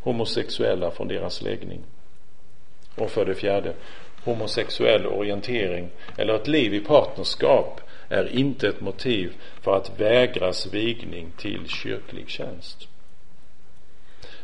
homosexuella 0.02 0.92
från 0.92 1.08
deras 1.08 1.42
läggning. 1.42 1.84
Och 2.96 3.12
för 3.12 3.26
det 3.26 3.36
fjärde, 3.36 3.74
homosexuell 4.24 5.08
orientering 5.08 5.90
eller 6.18 6.34
ett 6.36 6.48
liv 6.48 6.74
i 6.74 6.80
partnerskap 6.80 7.82
är 8.10 8.36
inte 8.36 8.68
ett 8.68 8.82
motiv 8.82 9.34
för 9.62 9.78
att 9.78 10.00
vägras 10.00 10.74
vigning 10.74 11.32
till 11.38 11.68
kyrklig 11.68 12.30
tjänst. 12.30 12.88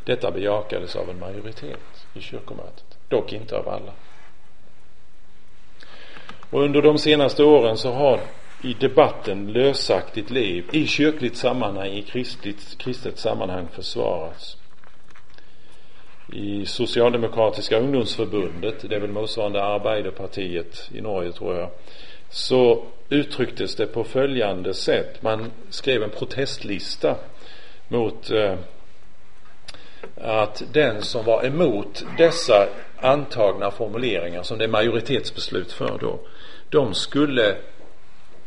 Detta 0.04 0.30
bejakades 0.30 0.96
av 0.96 1.10
en 1.10 1.18
majoritet 1.18 2.06
i 2.14 2.20
kyrkomötet, 2.20 2.98
dock 3.08 3.32
inte 3.32 3.56
av 3.56 3.68
alla. 3.68 3.92
Och 6.50 6.62
under 6.62 6.82
de 6.82 6.98
senaste 6.98 7.44
åren 7.44 7.76
så 7.76 7.92
har 7.92 8.20
i 8.62 8.74
debatten 8.74 9.52
lösaktigt 9.52 10.30
liv 10.30 10.64
i 10.72 10.86
kyrkligt 10.86 11.36
sammanhang, 11.36 11.88
i 11.88 12.02
kristligt, 12.02 12.78
kristet 12.78 13.18
sammanhang 13.18 13.68
försvarats. 13.72 14.56
I 16.32 16.66
Socialdemokratiska 16.66 17.78
ungdomsförbundet, 17.78 18.88
det 18.88 18.96
är 18.96 19.00
väl 19.00 19.10
motsvarande 19.10 19.64
Arbeiderpartiet 19.64 20.90
i 20.94 21.00
Norge 21.00 21.32
tror 21.32 21.56
jag, 21.56 21.70
så 22.30 22.84
uttrycktes 23.08 23.76
det 23.76 23.86
på 23.86 24.04
följande 24.04 24.74
sätt. 24.74 25.22
Man 25.22 25.50
skrev 25.70 26.02
en 26.02 26.10
protestlista 26.10 27.16
mot 27.88 28.30
eh, 28.30 28.54
att 30.16 30.62
den 30.72 31.02
som 31.02 31.24
var 31.24 31.46
emot 31.46 32.04
dessa 32.18 32.68
antagna 33.00 33.70
formuleringar 33.70 34.42
som 34.42 34.58
det 34.58 34.64
är 34.64 34.68
majoritetsbeslut 34.68 35.72
för 35.72 35.98
då, 36.00 36.18
de 36.70 36.94
skulle 36.94 37.56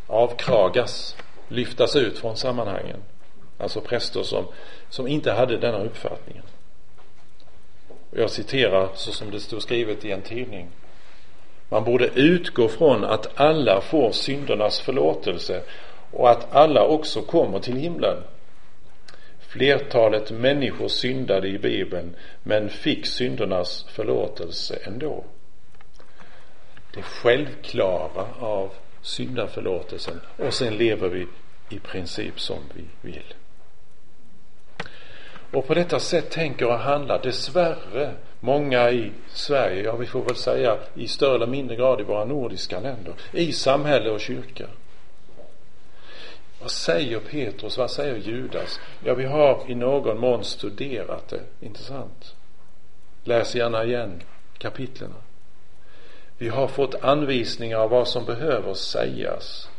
avkragas, 0.07 1.17
lyftas 1.47 1.95
ut 1.95 2.19
från 2.19 2.37
sammanhangen. 2.37 3.03
Alltså 3.57 3.81
präster 3.81 4.23
som, 4.23 4.45
som 4.89 5.07
inte 5.07 5.31
hade 5.31 5.57
denna 5.57 5.83
uppfattningen. 5.83 6.43
Jag 8.11 8.29
citerar 8.29 8.89
så 8.95 9.11
som 9.11 9.31
det 9.31 9.39
stod 9.39 9.61
skrivet 9.61 10.05
i 10.05 10.11
en 10.11 10.21
tidning. 10.21 10.69
Man 11.69 11.83
borde 11.83 12.05
utgå 12.05 12.67
från 12.67 13.03
att 13.03 13.39
alla 13.39 13.81
får 13.81 14.11
syndernas 14.11 14.79
förlåtelse 14.79 15.63
och 16.11 16.29
att 16.29 16.53
alla 16.53 16.83
också 16.83 17.21
kommer 17.21 17.59
till 17.59 17.75
himlen. 17.75 18.23
Flertalet 19.39 20.31
människor 20.31 20.87
syndade 20.87 21.47
i 21.47 21.59
Bibeln 21.59 22.15
men 22.43 22.69
fick 22.69 23.05
syndernas 23.05 23.85
förlåtelse 23.89 24.79
ändå. 24.83 25.23
Det 26.93 27.01
självklara 27.01 28.27
av 28.39 28.69
syndaförlåtelsen 29.01 30.21
och 30.37 30.53
sen 30.53 30.77
lever 30.77 31.09
vi 31.09 31.27
i 31.69 31.79
princip 31.79 32.39
som 32.39 32.59
vi 32.73 32.83
vill. 33.01 33.33
Och 35.51 35.67
på 35.67 35.73
detta 35.73 35.99
sätt 35.99 36.31
tänker 36.31 36.67
och 36.67 36.79
handlar 36.79 37.21
dessvärre 37.21 38.13
många 38.39 38.91
i 38.91 39.11
Sverige, 39.27 39.83
ja 39.83 39.95
vi 39.95 40.05
får 40.05 40.23
väl 40.23 40.35
säga 40.35 40.77
i 40.93 41.07
större 41.07 41.35
eller 41.35 41.47
mindre 41.47 41.75
grad 41.75 42.01
i 42.01 42.03
våra 42.03 42.25
nordiska 42.25 42.79
länder, 42.79 43.13
i 43.31 43.51
samhälle 43.51 44.09
och 44.09 44.19
kyrka. 44.19 44.67
Vad 46.61 46.71
säger 46.71 47.19
Petrus, 47.19 47.77
vad 47.77 47.91
säger 47.91 48.15
Judas? 48.15 48.79
Ja, 49.03 49.13
vi 49.13 49.25
har 49.25 49.63
i 49.67 49.75
någon 49.75 50.19
mån 50.19 50.43
studerat 50.43 51.27
det, 51.27 51.65
intressant. 51.65 52.35
Läs 53.23 53.55
gärna 53.55 53.83
igen 53.83 54.21
kapitlerna. 54.57 55.22
Vi 56.37 56.49
har 56.49 56.67
fått 56.67 57.03
anvisningar 57.03 57.77
av 57.77 57.89
vad 57.89 58.07
som 58.07 58.25
behöver 58.25 58.73
sägas. 58.73 59.69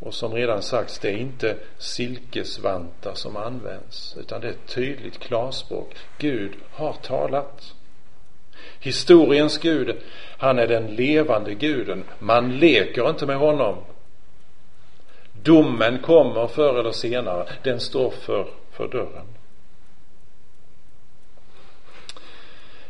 Och 0.00 0.14
som 0.14 0.34
redan 0.34 0.62
sagts, 0.62 0.98
det 0.98 1.08
är 1.08 1.16
inte 1.16 1.56
silkesvantar 1.78 3.14
som 3.14 3.36
används, 3.36 4.16
utan 4.20 4.40
det 4.40 4.46
är 4.46 4.50
ett 4.50 4.74
tydligt 4.74 5.18
klarspråk. 5.18 5.96
Gud 6.18 6.52
har 6.70 6.92
talat. 6.92 7.74
Historiens 8.80 9.58
Gud, 9.58 9.96
han 10.38 10.58
är 10.58 10.66
den 10.66 10.86
levande 10.86 11.54
guden. 11.54 12.04
Man 12.18 12.58
leker 12.58 13.08
inte 13.08 13.26
med 13.26 13.36
honom. 13.36 13.76
Domen 15.42 15.98
kommer 15.98 16.46
förr 16.46 16.80
eller 16.80 16.92
senare. 16.92 17.48
Den 17.62 17.80
står 17.80 18.10
för, 18.10 18.46
för 18.72 18.88
dörren. 18.88 19.35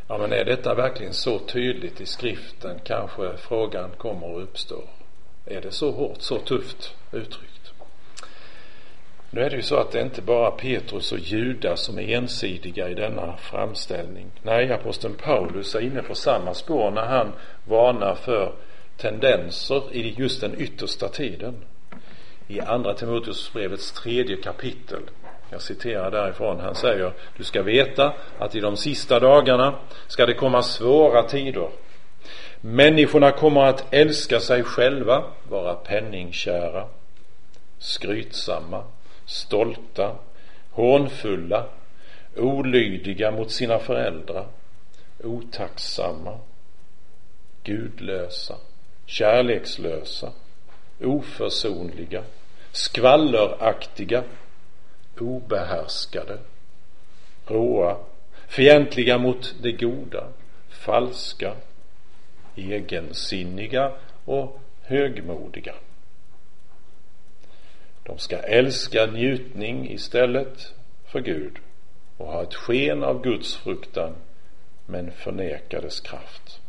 Ja, 0.09 0.19
men 0.19 0.33
är 0.33 0.45
detta 0.45 0.75
verkligen 0.75 1.15
så 1.15 1.39
tydligt 1.39 2.01
i 2.01 2.07
skriften? 2.07 2.81
Kanske 2.85 3.37
frågan 3.37 3.91
kommer 3.99 4.37
att 4.37 4.43
uppstå. 4.43 4.85
Är 5.47 5.61
det 5.61 5.71
så 5.71 5.91
hårt, 5.91 6.23
så 6.23 6.39
tufft 6.39 6.95
uttryckt? 7.13 7.73
Nu 9.31 9.41
är 9.41 9.51
det 9.51 9.57
ju 9.57 9.63
så 9.63 9.77
att 9.77 9.93
det 9.93 10.01
inte 10.01 10.23
bara 10.23 10.51
Petrus 10.51 11.13
och 11.13 11.19
Judas 11.19 11.81
som 11.81 11.99
är 11.99 12.09
ensidiga 12.09 12.89
i 12.89 12.95
denna 12.95 13.37
framställning. 13.37 14.31
Nej, 14.43 14.73
aposteln 14.73 15.15
Paulus 15.15 15.75
är 15.75 15.81
inne 15.81 16.03
på 16.03 16.15
samma 16.15 16.55
spår 16.55 16.91
när 16.91 17.07
han 17.07 17.33
varnar 17.65 18.15
för 18.15 18.53
tendenser 18.97 19.83
i 19.93 20.15
just 20.19 20.41
den 20.41 20.61
yttersta 20.61 21.09
tiden. 21.09 21.55
I 22.49 22.61
andra 22.61 22.95
Timoteusbrevets 22.95 23.93
tredje 23.93 24.37
kapitel 24.37 25.03
jag 25.51 25.63
citerar 25.63 26.11
därifrån. 26.11 26.61
Han 26.61 26.75
säger, 26.75 27.13
du 27.37 27.45
ska 27.45 27.63
veta 27.63 28.15
att 28.39 28.55
i 28.55 28.61
de 28.61 28.77
sista 28.77 29.21
dagarna 29.21 29.75
ska 30.07 30.27
det 30.27 30.35
komma 30.35 30.63
svåra 30.63 31.23
tider. 31.23 31.69
Människorna 32.61 33.31
kommer 33.31 33.63
att 33.63 33.95
älska 33.95 34.41
sig 34.41 34.63
själva, 34.63 35.25
vara 35.49 35.75
penningkära, 35.75 36.85
skrytsamma, 37.79 38.85
stolta, 39.27 40.17
hånfulla, 40.71 41.67
olydiga 42.37 43.31
mot 43.31 43.51
sina 43.51 43.79
föräldrar, 43.79 44.47
otacksamma, 45.25 46.39
gudlösa, 47.65 48.55
kärlekslösa, 49.07 50.33
oförsonliga, 51.01 52.23
skvalleraktiga, 52.73 54.25
obehärskade, 55.21 56.39
råa, 57.47 57.97
fientliga 58.49 59.19
mot 59.19 59.55
det 59.63 59.73
goda, 59.73 60.29
falska, 60.69 61.57
egensinniga 62.57 63.93
och 64.25 64.61
högmodiga. 64.83 65.75
De 68.03 68.19
ska 68.19 68.37
älska 68.37 69.07
njutning 69.07 69.91
istället 69.91 70.75
för 71.05 71.21
Gud 71.21 71.59
och 72.17 72.27
ha 72.27 72.43
ett 72.43 72.55
sken 72.55 73.05
av 73.05 73.23
Guds 73.23 73.57
fruktan 73.57 74.15
men 74.87 75.13
förneka 75.13 75.81
dess 75.81 76.01
kraft. 76.01 76.61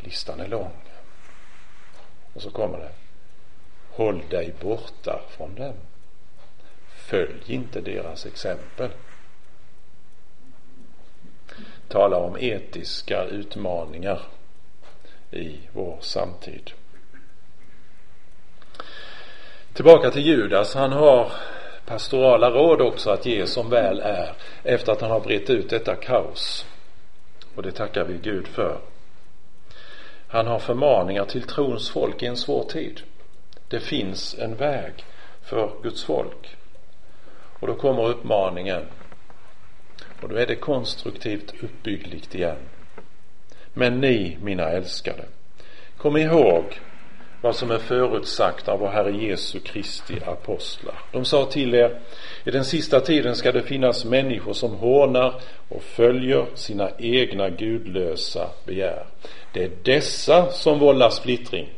Listan 0.00 0.40
är 0.40 0.48
lång. 0.48 0.72
Och 2.32 2.42
så 2.42 2.50
kommer 2.50 2.78
det. 2.78 2.92
Håll 3.90 4.22
dig 4.30 4.54
borta 4.60 5.20
från 5.28 5.54
dem. 5.54 5.74
Följ 7.06 7.42
inte 7.46 7.80
deras 7.80 8.26
exempel. 8.26 8.90
Tala 11.88 12.16
om 12.16 12.36
etiska 12.40 13.24
utmaningar 13.24 14.22
i 15.30 15.58
vår 15.72 15.98
samtid. 16.00 16.70
Tillbaka 19.72 20.10
till 20.10 20.26
Judas. 20.26 20.74
Han 20.74 20.92
har 20.92 21.32
pastorala 21.86 22.50
råd 22.50 22.80
också 22.80 23.10
att 23.10 23.26
ge 23.26 23.46
som 23.46 23.70
väl 23.70 24.00
är 24.00 24.32
efter 24.62 24.92
att 24.92 25.00
han 25.00 25.10
har 25.10 25.20
brett 25.20 25.50
ut 25.50 25.70
detta 25.70 25.96
kaos. 25.96 26.66
Och 27.54 27.62
det 27.62 27.72
tackar 27.72 28.04
vi 28.04 28.18
Gud 28.18 28.46
för. 28.46 28.78
Han 30.28 30.46
har 30.46 30.58
förmaningar 30.58 31.24
till 31.24 31.42
trons 31.42 31.90
folk 31.90 32.22
i 32.22 32.26
en 32.26 32.36
svår 32.36 32.64
tid. 32.64 33.00
Det 33.68 33.80
finns 33.80 34.34
en 34.38 34.56
väg 34.56 35.04
för 35.42 35.82
Guds 35.82 36.04
folk. 36.04 36.56
Och 37.66 37.72
då 37.72 37.78
kommer 37.78 38.08
uppmaningen. 38.08 38.82
Och 40.22 40.28
då 40.28 40.36
är 40.36 40.46
det 40.46 40.54
konstruktivt 40.54 41.54
uppbyggligt 41.62 42.34
igen. 42.34 42.56
Men 43.74 44.00
ni, 44.00 44.38
mina 44.42 44.70
älskade, 44.70 45.24
kom 45.96 46.16
ihåg 46.16 46.64
vad 47.40 47.56
som 47.56 47.70
är 47.70 47.78
förutsagt 47.78 48.68
av 48.68 48.78
vår 48.78 48.88
Herre 48.88 49.10
Jesu 49.10 49.60
Kristi 49.60 50.14
apostlar. 50.26 50.94
De 51.12 51.24
sa 51.24 51.44
till 51.44 51.74
er, 51.74 52.00
i 52.44 52.50
den 52.50 52.64
sista 52.64 53.00
tiden 53.00 53.36
ska 53.36 53.52
det 53.52 53.62
finnas 53.62 54.04
människor 54.04 54.52
som 54.52 54.74
hånar 54.74 55.34
och 55.68 55.82
följer 55.82 56.46
sina 56.54 56.90
egna 56.98 57.50
gudlösa 57.50 58.50
begär. 58.64 59.06
Det 59.52 59.64
är 59.64 59.70
dessa 59.82 60.50
som 60.50 60.78
vållar 60.78 61.10
splittring. 61.10 61.68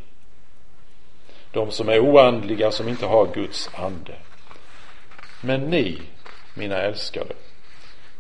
De 1.53 1.71
som 1.71 1.89
är 1.89 1.99
oandliga, 1.99 2.71
som 2.71 2.89
inte 2.89 3.07
har 3.07 3.27
Guds 3.35 3.71
ande. 3.75 4.15
Men 5.41 5.61
ni, 5.61 5.99
mina 6.55 6.77
älskade, 6.77 7.35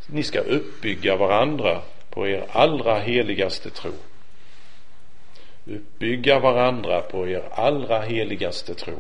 ni 0.07 0.23
ska 0.23 0.41
uppbygga 0.41 1.17
varandra 1.17 1.83
på 2.11 2.29
er 2.29 2.45
allra 2.51 2.99
heligaste 2.99 3.71
tro. 3.71 3.93
uppbygga 5.67 6.39
varandra 6.39 7.01
på 7.01 7.29
er 7.29 7.43
allra 7.53 8.01
heligaste 8.01 8.75
tro. 8.75 8.99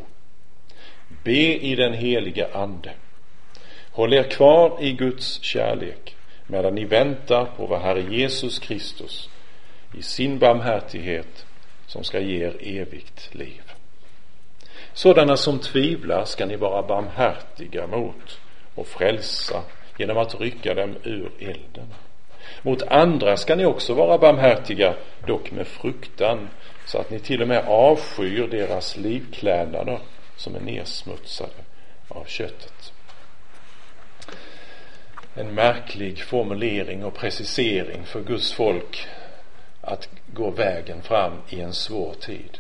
Be 1.24 1.56
i 1.56 1.74
den 1.74 1.94
heliga 1.94 2.48
ande. 2.52 2.90
Håll 3.90 4.12
er 4.12 4.22
kvar 4.22 4.78
i 4.80 4.92
Guds 4.92 5.42
kärlek 5.42 6.16
medan 6.46 6.74
ni 6.74 6.84
väntar 6.84 7.44
på 7.44 7.66
vad 7.66 7.80
Herre 7.80 8.16
Jesus 8.16 8.58
Kristus 8.58 9.30
i 9.98 10.02
sin 10.02 10.38
barmhärtighet 10.38 11.46
som 11.86 12.04
ska 12.04 12.20
ge 12.20 12.44
er 12.44 12.56
evigt 12.60 13.34
liv. 13.34 13.67
Sådana 14.99 15.36
som 15.36 15.59
tvivlar 15.59 16.24
ska 16.24 16.46
ni 16.46 16.57
vara 16.57 16.82
barmhärtiga 16.82 17.86
mot 17.86 18.40
och 18.74 18.86
frälsa 18.86 19.62
genom 19.96 20.18
att 20.18 20.40
rycka 20.40 20.74
dem 20.74 20.96
ur 21.03 21.30
elden. 21.38 21.94
Mot 22.62 22.82
andra 22.82 23.36
ska 23.36 23.55
ni 23.55 23.64
också 23.64 23.94
vara 23.94 24.18
barmhärtiga, 24.18 24.94
dock 25.26 25.51
med 25.51 25.66
fruktan, 25.66 26.49
så 26.86 26.99
att 26.99 27.11
ni 27.11 27.18
till 27.18 27.42
och 27.42 27.49
med 27.49 27.64
avskyr 27.68 28.49
deras 28.51 28.96
livklädnader 28.96 29.99
som 30.36 30.55
är 30.55 30.61
nersmutsade 30.61 31.62
av 32.09 32.24
köttet. 32.24 32.92
En 35.34 35.55
märklig 35.55 36.22
formulering 36.22 37.05
och 37.05 37.14
precisering 37.14 38.05
för 38.05 38.20
Guds 38.20 38.53
folk 38.53 39.07
att 39.80 40.09
gå 40.26 40.51
vägen 40.51 41.03
fram 41.03 41.32
i 41.49 41.61
en 41.61 41.72
svår 41.72 42.14
tid. 42.20 42.59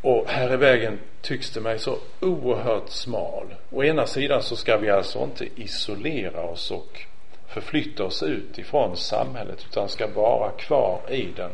Och 0.00 0.28
här 0.28 0.50
är 0.50 0.56
vägen, 0.56 0.98
tycks 1.24 1.50
det 1.50 1.60
mig, 1.60 1.78
så 1.78 1.98
oerhört 2.20 2.88
smal. 2.88 3.54
Å 3.70 3.84
ena 3.84 4.06
sidan 4.06 4.42
så 4.42 4.56
ska 4.56 4.76
vi 4.76 4.90
alltså 4.90 5.24
inte 5.24 5.48
isolera 5.56 6.40
oss 6.40 6.70
och 6.70 7.00
förflytta 7.46 8.04
oss 8.04 8.22
ut 8.22 8.58
ifrån 8.58 8.96
samhället 8.96 9.66
utan 9.70 9.88
ska 9.88 10.06
vara 10.06 10.50
kvar 10.50 11.00
i 11.08 11.28
den, 11.36 11.50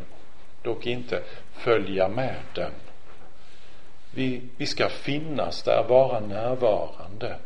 dock 0.63 0.87
inte 0.87 1.23
följa 1.53 2.09
med 2.09 2.37
den. 2.55 2.73
Vi, 4.15 4.43
vi 4.57 4.67
ska 4.67 4.89
finnas 4.89 5.63
där, 5.63 5.85
vara 5.89 6.21
närvarande 6.21 7.37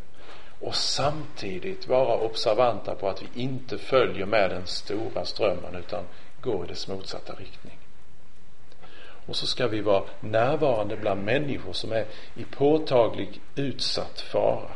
och 0.61 0.75
samtidigt 0.75 1.87
vara 1.87 2.17
observanta 2.17 2.95
på 2.95 3.09
att 3.09 3.21
vi 3.21 3.41
inte 3.41 3.77
följer 3.77 4.25
med 4.25 4.49
den 4.49 4.67
stora 4.67 5.25
strömmen 5.25 5.75
utan 5.75 6.03
går 6.41 6.65
i 6.65 6.67
dess 6.67 6.87
motsatta 6.87 7.33
riktning. 7.33 7.77
Och 9.25 9.35
så 9.35 9.47
ska 9.47 9.67
vi 9.67 9.81
vara 9.81 10.03
närvarande 10.19 10.97
bland 10.97 11.23
människor 11.23 11.73
som 11.73 11.91
är 11.91 12.05
i 12.35 12.43
påtaglig 12.43 13.41
utsatt 13.55 14.21
fara. 14.21 14.71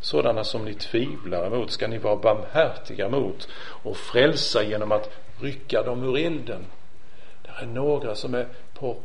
Sådana 0.00 0.44
som 0.44 0.64
ni 0.64 0.74
tvivlar 0.74 1.46
emot 1.46 1.70
ska 1.70 1.88
ni 1.88 1.98
vara 1.98 2.16
barmhärtiga 2.16 3.08
mot 3.08 3.48
och 3.60 3.96
frälsa 3.96 4.62
genom 4.62 4.92
att 4.92 5.10
rycka 5.40 5.82
dem 5.82 6.04
ur 6.04 6.16
elden. 6.16 6.66
Det 7.42 7.50
är 7.62 7.66
några 7.66 8.14
som 8.14 8.34
är 8.34 8.46
på 8.74 8.96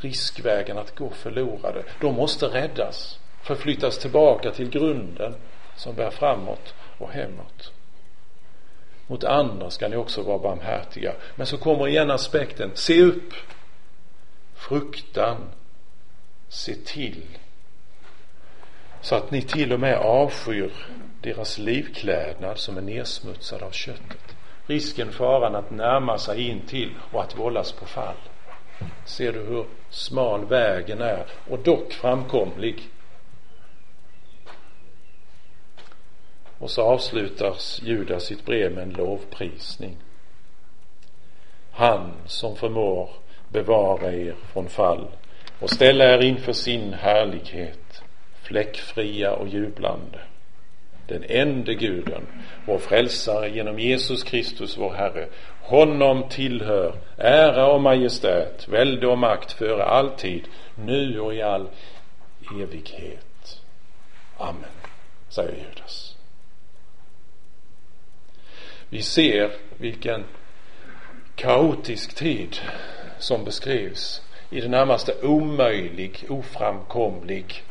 riskvägen 0.00 0.78
att 0.78 0.96
gå 0.96 1.10
förlorade. 1.10 1.82
De 2.00 2.14
måste 2.14 2.46
räddas, 2.46 3.18
förflyttas 3.42 3.98
tillbaka 3.98 4.50
till 4.50 4.70
grunden 4.70 5.34
som 5.76 5.94
bär 5.94 6.10
framåt 6.10 6.74
och 6.98 7.10
hemåt. 7.10 7.72
Mot 9.06 9.24
andra 9.24 9.70
ska 9.70 9.88
ni 9.88 9.96
också 9.96 10.22
vara 10.22 10.38
barmhärtiga. 10.38 11.12
Men 11.36 11.46
så 11.46 11.58
kommer 11.58 11.88
igen 11.88 12.10
aspekten, 12.10 12.70
se 12.74 13.02
upp. 13.02 13.32
Fruktan, 14.68 15.36
se 16.48 16.74
till. 16.74 17.22
Så 19.00 19.14
att 19.14 19.30
ni 19.30 19.42
till 19.42 19.72
och 19.72 19.80
med 19.80 19.98
avskyr 19.98 20.72
deras 21.22 21.58
livklädnad 21.58 22.58
som 22.58 22.76
är 22.76 22.80
nedsmutsad 22.80 23.62
av 23.62 23.70
köttet. 23.70 24.36
Risken, 24.66 25.12
faran 25.12 25.54
att 25.54 25.70
närma 25.70 26.18
sig 26.18 26.48
in 26.48 26.60
till 26.66 26.94
och 27.12 27.22
att 27.22 27.38
vållas 27.38 27.72
på 27.72 27.86
fall. 27.86 28.16
Ser 29.04 29.32
du 29.32 29.38
hur 29.38 29.66
smal 29.90 30.44
vägen 30.44 31.00
är 31.00 31.26
och 31.50 31.58
dock 31.58 31.92
framkomlig 31.92 32.90
Och 36.58 36.70
så 36.70 36.82
avslutar 36.82 37.56
Judas 37.82 38.24
sitt 38.24 38.44
brev 38.44 38.72
med 38.72 38.82
en 38.82 38.92
lovprisning. 38.92 39.96
Han 41.70 42.12
som 42.26 42.56
förmår 42.56 43.10
bevara 43.48 44.12
er 44.12 44.34
från 44.52 44.68
fall 44.68 45.06
och 45.58 45.70
ställa 45.70 46.04
er 46.04 46.24
inför 46.24 46.52
sin 46.52 46.92
härlighet, 46.92 48.02
fläckfria 48.42 49.32
och 49.32 49.48
jublande. 49.48 50.20
Den 51.06 51.24
ende 51.28 51.74
guden, 51.74 52.26
vår 52.66 52.78
frälsare 52.78 53.48
genom 53.48 53.78
Jesus 53.78 54.22
Kristus 54.22 54.78
vår 54.78 54.92
Herre. 54.92 55.28
Honom 55.62 56.28
tillhör 56.28 56.94
ära 57.16 57.66
och 57.66 57.80
majestät, 57.82 58.68
välde 58.68 59.06
och 59.06 59.18
makt 59.18 59.52
före 59.52 59.84
alltid 59.84 60.48
nu 60.74 61.20
och 61.20 61.34
i 61.34 61.42
all 61.42 61.68
evighet. 62.62 63.60
Amen, 64.36 64.70
säger 65.28 65.54
Judas. 65.54 66.16
Vi 68.88 69.02
ser 69.02 69.50
vilken 69.76 70.24
kaotisk 71.34 72.14
tid 72.14 72.56
som 73.18 73.44
beskrivs 73.44 74.22
i 74.50 74.60
det 74.60 74.68
närmaste 74.68 75.14
omöjlig, 75.22 76.24
oframkomlig 76.28 77.62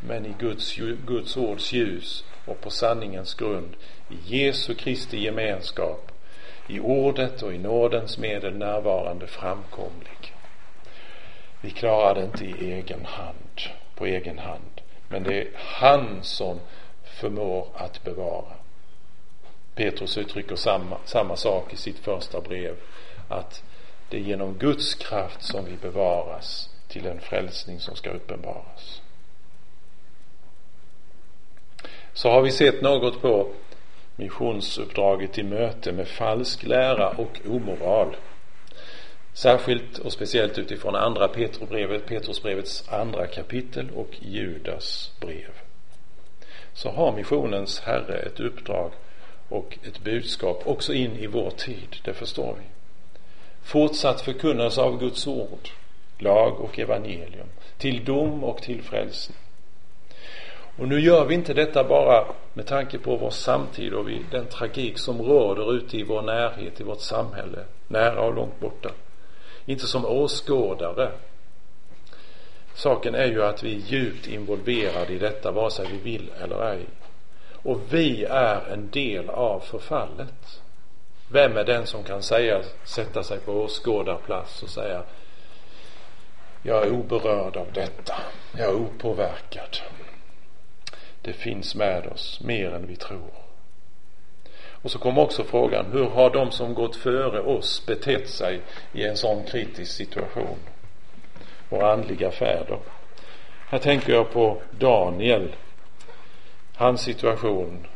men 0.00 0.26
i 0.26 0.34
Guds, 0.38 0.76
Guds 1.06 1.36
ords 1.36 1.72
ljus 1.72 2.24
och 2.46 2.60
på 2.60 2.70
sanningens 2.70 3.34
grund 3.34 3.76
i 4.08 4.36
Jesu 4.36 4.74
Kristi 4.74 5.24
gemenskap 5.24 6.12
i 6.68 6.80
ordet 6.80 7.42
och 7.42 7.52
i 7.54 7.58
nådens 7.58 8.18
medel 8.18 8.54
närvarande 8.54 9.26
framkomlig. 9.26 10.34
Vi 11.60 11.70
klarar 11.70 12.14
det 12.14 12.24
inte 12.24 12.44
i 12.44 12.72
egen 12.72 13.04
hand, 13.04 13.60
på 13.94 14.06
egen 14.06 14.38
hand, 14.38 14.80
men 15.08 15.22
det 15.22 15.40
är 15.40 15.48
han 15.54 16.18
som 16.22 16.60
förmår 17.04 17.68
att 17.74 18.04
bevara. 18.04 18.54
Petrus 19.74 20.18
uttrycker 20.18 20.56
samma, 20.56 20.96
samma 21.04 21.36
sak 21.36 21.72
i 21.72 21.76
sitt 21.76 21.98
första 21.98 22.40
brev. 22.40 22.76
Att 23.28 23.62
det 24.10 24.16
är 24.16 24.20
genom 24.20 24.58
Guds 24.58 24.94
kraft 24.94 25.42
som 25.42 25.64
vi 25.64 25.76
bevaras 25.76 26.70
till 26.88 27.06
en 27.06 27.20
frälsning 27.20 27.80
som 27.80 27.96
ska 27.96 28.10
uppenbaras. 28.10 29.02
Så 32.12 32.30
har 32.30 32.42
vi 32.42 32.50
sett 32.50 32.82
något 32.82 33.22
på 33.22 33.48
missionsuppdraget 34.16 35.38
i 35.38 35.42
möte 35.42 35.92
med 35.92 36.08
falsk 36.08 36.62
lära 36.62 37.08
och 37.08 37.40
omoral. 37.46 38.16
Särskilt 39.32 39.98
och 39.98 40.12
speciellt 40.12 40.58
utifrån 40.58 40.94
andra 40.94 41.28
Petrusbrevet, 41.28 42.06
Petrusbrevets 42.06 42.88
andra 42.88 43.26
kapitel 43.26 43.90
och 43.90 44.10
Judas 44.20 45.12
brev. 45.20 45.50
Så 46.72 46.90
har 46.90 47.12
missionens 47.12 47.80
herre 47.80 48.18
ett 48.18 48.40
uppdrag 48.40 48.92
och 49.48 49.78
ett 49.82 50.00
budskap 50.00 50.62
också 50.66 50.94
in 50.94 51.16
i 51.16 51.26
vår 51.26 51.50
tid, 51.50 51.96
det 52.04 52.14
förstår 52.14 52.56
vi. 52.58 52.79
Fortsatt 53.62 54.20
förkunnelse 54.20 54.80
av 54.80 54.98
Guds 54.98 55.26
ord, 55.26 55.68
lag 56.18 56.60
och 56.60 56.78
evangelium, 56.78 57.48
till 57.78 58.04
dom 58.04 58.44
och 58.44 58.62
till 58.62 58.82
frälsning. 58.82 59.38
Och 60.78 60.88
nu 60.88 61.00
gör 61.00 61.24
vi 61.24 61.34
inte 61.34 61.54
detta 61.54 61.84
bara 61.84 62.26
med 62.52 62.66
tanke 62.66 62.98
på 62.98 63.16
vår 63.16 63.30
samtid 63.30 63.94
och 63.94 64.10
den 64.30 64.46
tragik 64.46 64.98
som 64.98 65.22
råder 65.22 65.74
ute 65.74 65.96
i 65.96 66.02
vår 66.02 66.22
närhet, 66.22 66.80
i 66.80 66.84
vårt 66.84 67.00
samhälle, 67.00 67.64
nära 67.88 68.20
och 68.20 68.34
långt 68.34 68.60
borta. 68.60 68.90
Inte 69.66 69.86
som 69.86 70.06
åskådare. 70.06 71.12
Saken 72.74 73.14
är 73.14 73.26
ju 73.26 73.42
att 73.42 73.62
vi 73.62 73.74
är 73.74 73.80
djupt 73.80 74.26
involverade 74.26 75.12
i 75.12 75.18
detta, 75.18 75.50
vare 75.50 75.70
sig 75.70 75.86
vi 75.92 75.98
vill 76.10 76.30
eller 76.42 76.72
ej. 76.72 76.86
Och 77.62 77.80
vi 77.90 78.24
är 78.24 78.72
en 78.72 78.90
del 78.90 79.30
av 79.30 79.60
förfallet. 79.60 80.59
Vem 81.32 81.56
är 81.56 81.64
den 81.64 81.86
som 81.86 82.04
kan 82.04 82.22
säga, 82.22 82.62
sätta 82.84 83.22
sig 83.22 83.38
på 83.38 83.52
åskådarplats 83.52 84.62
och 84.62 84.68
säga 84.68 85.02
jag 86.62 86.86
är 86.86 86.90
oberörd 86.90 87.56
av 87.56 87.72
detta. 87.72 88.14
Jag 88.56 88.68
är 88.68 88.74
opåverkad. 88.74 89.78
Det 91.22 91.32
finns 91.32 91.74
med 91.74 92.06
oss 92.06 92.40
mer 92.40 92.70
än 92.70 92.86
vi 92.86 92.96
tror. 92.96 93.30
Och 94.82 94.90
så 94.90 94.98
kommer 94.98 95.22
också 95.22 95.44
frågan, 95.44 95.86
hur 95.92 96.04
har 96.04 96.30
de 96.30 96.50
som 96.50 96.74
gått 96.74 96.96
före 96.96 97.40
oss 97.40 97.86
betett 97.86 98.28
sig 98.28 98.60
i 98.92 99.04
en 99.04 99.16
sån 99.16 99.44
kritisk 99.44 99.92
situation? 99.92 100.58
Våra 101.68 101.92
andliga 101.92 102.30
fäder. 102.30 102.78
Här 103.68 103.78
tänker 103.78 104.12
jag 104.12 104.32
på 104.32 104.62
Daniel 104.70 105.54
hans 106.74 107.00
situation. 107.00 107.86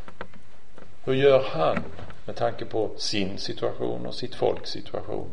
Hur 1.04 1.14
gör 1.14 1.44
han 1.52 1.84
med 2.24 2.36
tanke 2.36 2.64
på 2.64 2.90
sin 2.96 3.38
situation 3.38 4.06
och 4.06 4.14
sitt 4.14 4.34
folks 4.34 4.70
situation? 4.70 5.30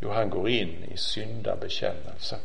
Jo, 0.00 0.10
han 0.10 0.30
går 0.30 0.48
in 0.48 0.84
i 0.92 0.96
syndabekännelse. 0.96 2.38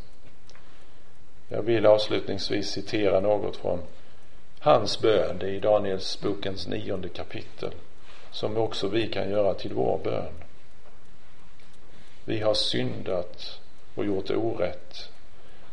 Jag 1.50 1.62
vill 1.62 1.86
avslutningsvis 1.86 2.70
citera 2.70 3.20
något 3.20 3.58
från 3.58 3.80
hans 4.60 5.02
bön, 5.02 5.38
det 5.40 5.46
är 5.46 5.52
i 5.52 5.60
Daniels 5.60 6.22
bokens 6.22 6.68
nionde 6.68 7.10
kapitel, 7.10 7.72
som 8.32 8.58
också 8.58 8.88
vi 8.88 9.08
kan 9.08 9.30
göra 9.30 9.54
till 9.54 9.74
vår 9.74 10.00
bön. 10.04 10.34
Vi 12.26 12.40
har 12.40 12.54
syndat 12.54 13.60
och 13.96 14.06
gjort 14.06 14.30
orätt, 14.30 15.10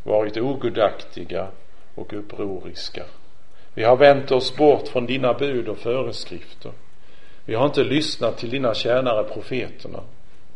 varit 0.02 0.36
ogudaktiga 0.36 1.48
och 1.94 2.12
upproriska. 2.12 3.04
Vi 3.74 3.84
har 3.84 3.96
vänt 3.96 4.30
oss 4.30 4.56
bort 4.56 4.88
från 4.88 5.06
dina 5.06 5.34
bud 5.34 5.68
och 5.68 5.78
föreskrifter. 5.78 6.72
Vi 7.48 7.54
har 7.54 7.66
inte 7.66 7.84
lyssnat 7.84 8.38
till 8.38 8.50
dina 8.50 8.74
tjänare 8.74 9.24
profeterna 9.24 10.00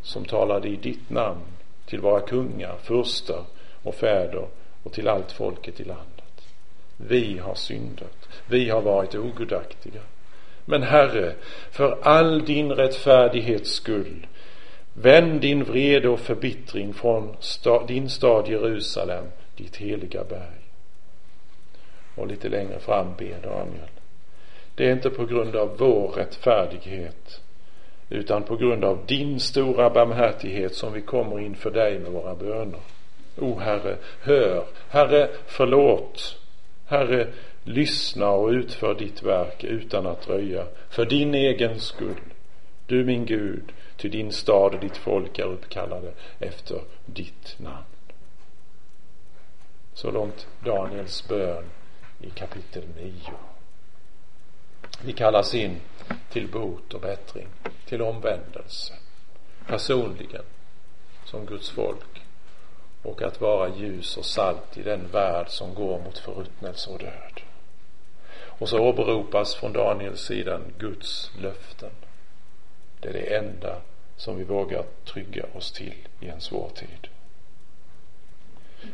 som 0.02 0.24
talade 0.24 0.68
i 0.68 0.76
ditt 0.76 1.10
namn 1.10 1.40
till 1.86 2.00
våra 2.00 2.20
kungar, 2.20 2.76
furstar 2.82 3.44
och 3.82 3.94
fäder 3.94 4.46
och 4.82 4.92
till 4.92 5.08
allt 5.08 5.32
folket 5.32 5.80
i 5.80 5.84
landet. 5.84 6.48
Vi 6.96 7.38
har 7.38 7.54
syndat. 7.54 8.28
Vi 8.46 8.70
har 8.70 8.82
varit 8.82 9.14
ogudaktiga. 9.14 10.00
Men 10.64 10.82
Herre, 10.82 11.34
för 11.70 11.98
all 12.02 12.44
din 12.44 12.72
rättfärdighets 12.72 13.70
skull, 13.70 14.26
vänd 14.94 15.40
din 15.40 15.64
vrede 15.64 16.08
och 16.08 16.20
förbittring 16.20 16.94
från 16.94 17.36
sta, 17.40 17.86
din 17.86 18.10
stad 18.10 18.48
Jerusalem, 18.48 19.24
ditt 19.56 19.76
heliga 19.76 20.24
berg. 20.24 20.70
Och 22.14 22.26
lite 22.26 22.48
längre 22.48 22.78
fram 22.78 23.14
ber 23.18 23.40
Daniel. 23.42 23.88
Det 24.74 24.88
är 24.88 24.92
inte 24.92 25.10
på 25.10 25.26
grund 25.26 25.56
av 25.56 25.76
vår 25.78 26.08
rättfärdighet 26.08 27.40
utan 28.08 28.42
på 28.42 28.56
grund 28.56 28.84
av 28.84 29.06
din 29.06 29.40
stora 29.40 29.90
barmhärtighet 29.90 30.74
som 30.74 30.92
vi 30.92 31.00
kommer 31.00 31.40
inför 31.40 31.70
dig 31.70 31.98
med 31.98 32.12
våra 32.12 32.34
böner. 32.34 32.80
O 33.38 33.58
Herre, 33.58 33.96
hör. 34.20 34.64
Herre, 34.88 35.28
förlåt. 35.46 36.38
Herre, 36.86 37.28
lyssna 37.64 38.30
och 38.30 38.48
utför 38.48 38.94
ditt 38.94 39.22
verk 39.22 39.64
utan 39.64 40.06
att 40.06 40.22
dröja. 40.26 40.66
För 40.88 41.04
din 41.04 41.34
egen 41.34 41.80
skull. 41.80 42.20
Du 42.86 43.04
min 43.04 43.26
Gud, 43.26 43.72
till 43.96 44.10
din 44.10 44.32
stad 44.32 44.74
och 44.74 44.80
ditt 44.80 44.96
folk 44.96 45.38
är 45.38 45.44
uppkallade 45.44 46.12
efter 46.38 46.80
ditt 47.06 47.54
namn. 47.58 47.84
Så 49.94 50.10
långt 50.10 50.46
Daniels 50.64 51.28
bön 51.28 51.64
i 52.20 52.30
kapitel 52.30 52.82
9. 52.96 53.12
Vi 55.04 55.12
kallas 55.12 55.54
in 55.54 55.80
till 56.30 56.48
bot 56.48 56.94
och 56.94 57.00
bättring, 57.00 57.48
till 57.86 58.02
omvändelse, 58.02 58.94
personligen, 59.66 60.44
som 61.24 61.46
Guds 61.46 61.70
folk 61.70 62.22
och 63.02 63.22
att 63.22 63.40
vara 63.40 63.68
ljus 63.68 64.16
och 64.16 64.24
salt 64.24 64.78
i 64.78 64.82
den 64.82 65.08
värld 65.08 65.46
som 65.48 65.74
går 65.74 65.98
mot 65.98 66.18
förruttnelse 66.18 66.90
och 66.90 66.98
död. 66.98 67.40
Och 68.44 68.68
så 68.68 68.78
åberopas 68.78 69.54
från 69.54 69.72
Daniels 69.72 70.20
sida 70.20 70.60
Guds 70.78 71.30
löften. 71.38 71.90
Det 73.00 73.08
är 73.08 73.12
det 73.12 73.36
enda 73.36 73.76
som 74.16 74.36
vi 74.36 74.44
vågar 74.44 74.84
trygga 75.04 75.44
oss 75.54 75.72
till 75.72 76.08
i 76.20 76.28
en 76.28 76.40
svår 76.40 76.70
tid. 76.74 77.08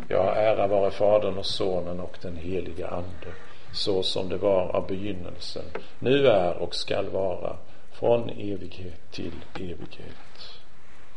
Ja, 0.08 0.34
ära 0.34 0.66
vare 0.66 0.90
Fadern 0.90 1.38
och 1.38 1.46
Sonen 1.46 2.00
och 2.00 2.18
den 2.22 2.36
helige 2.36 2.88
Ande 2.88 3.32
så 3.72 4.02
som 4.02 4.28
det 4.28 4.36
var 4.36 4.76
av 4.76 4.86
begynnelsen, 4.86 5.64
nu 5.98 6.26
är 6.26 6.56
och 6.56 6.74
skall 6.74 7.08
vara 7.08 7.56
från 7.92 8.30
evighet 8.30 9.10
till 9.10 9.32
evighet. 9.54 10.60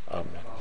Amen. 0.07 0.60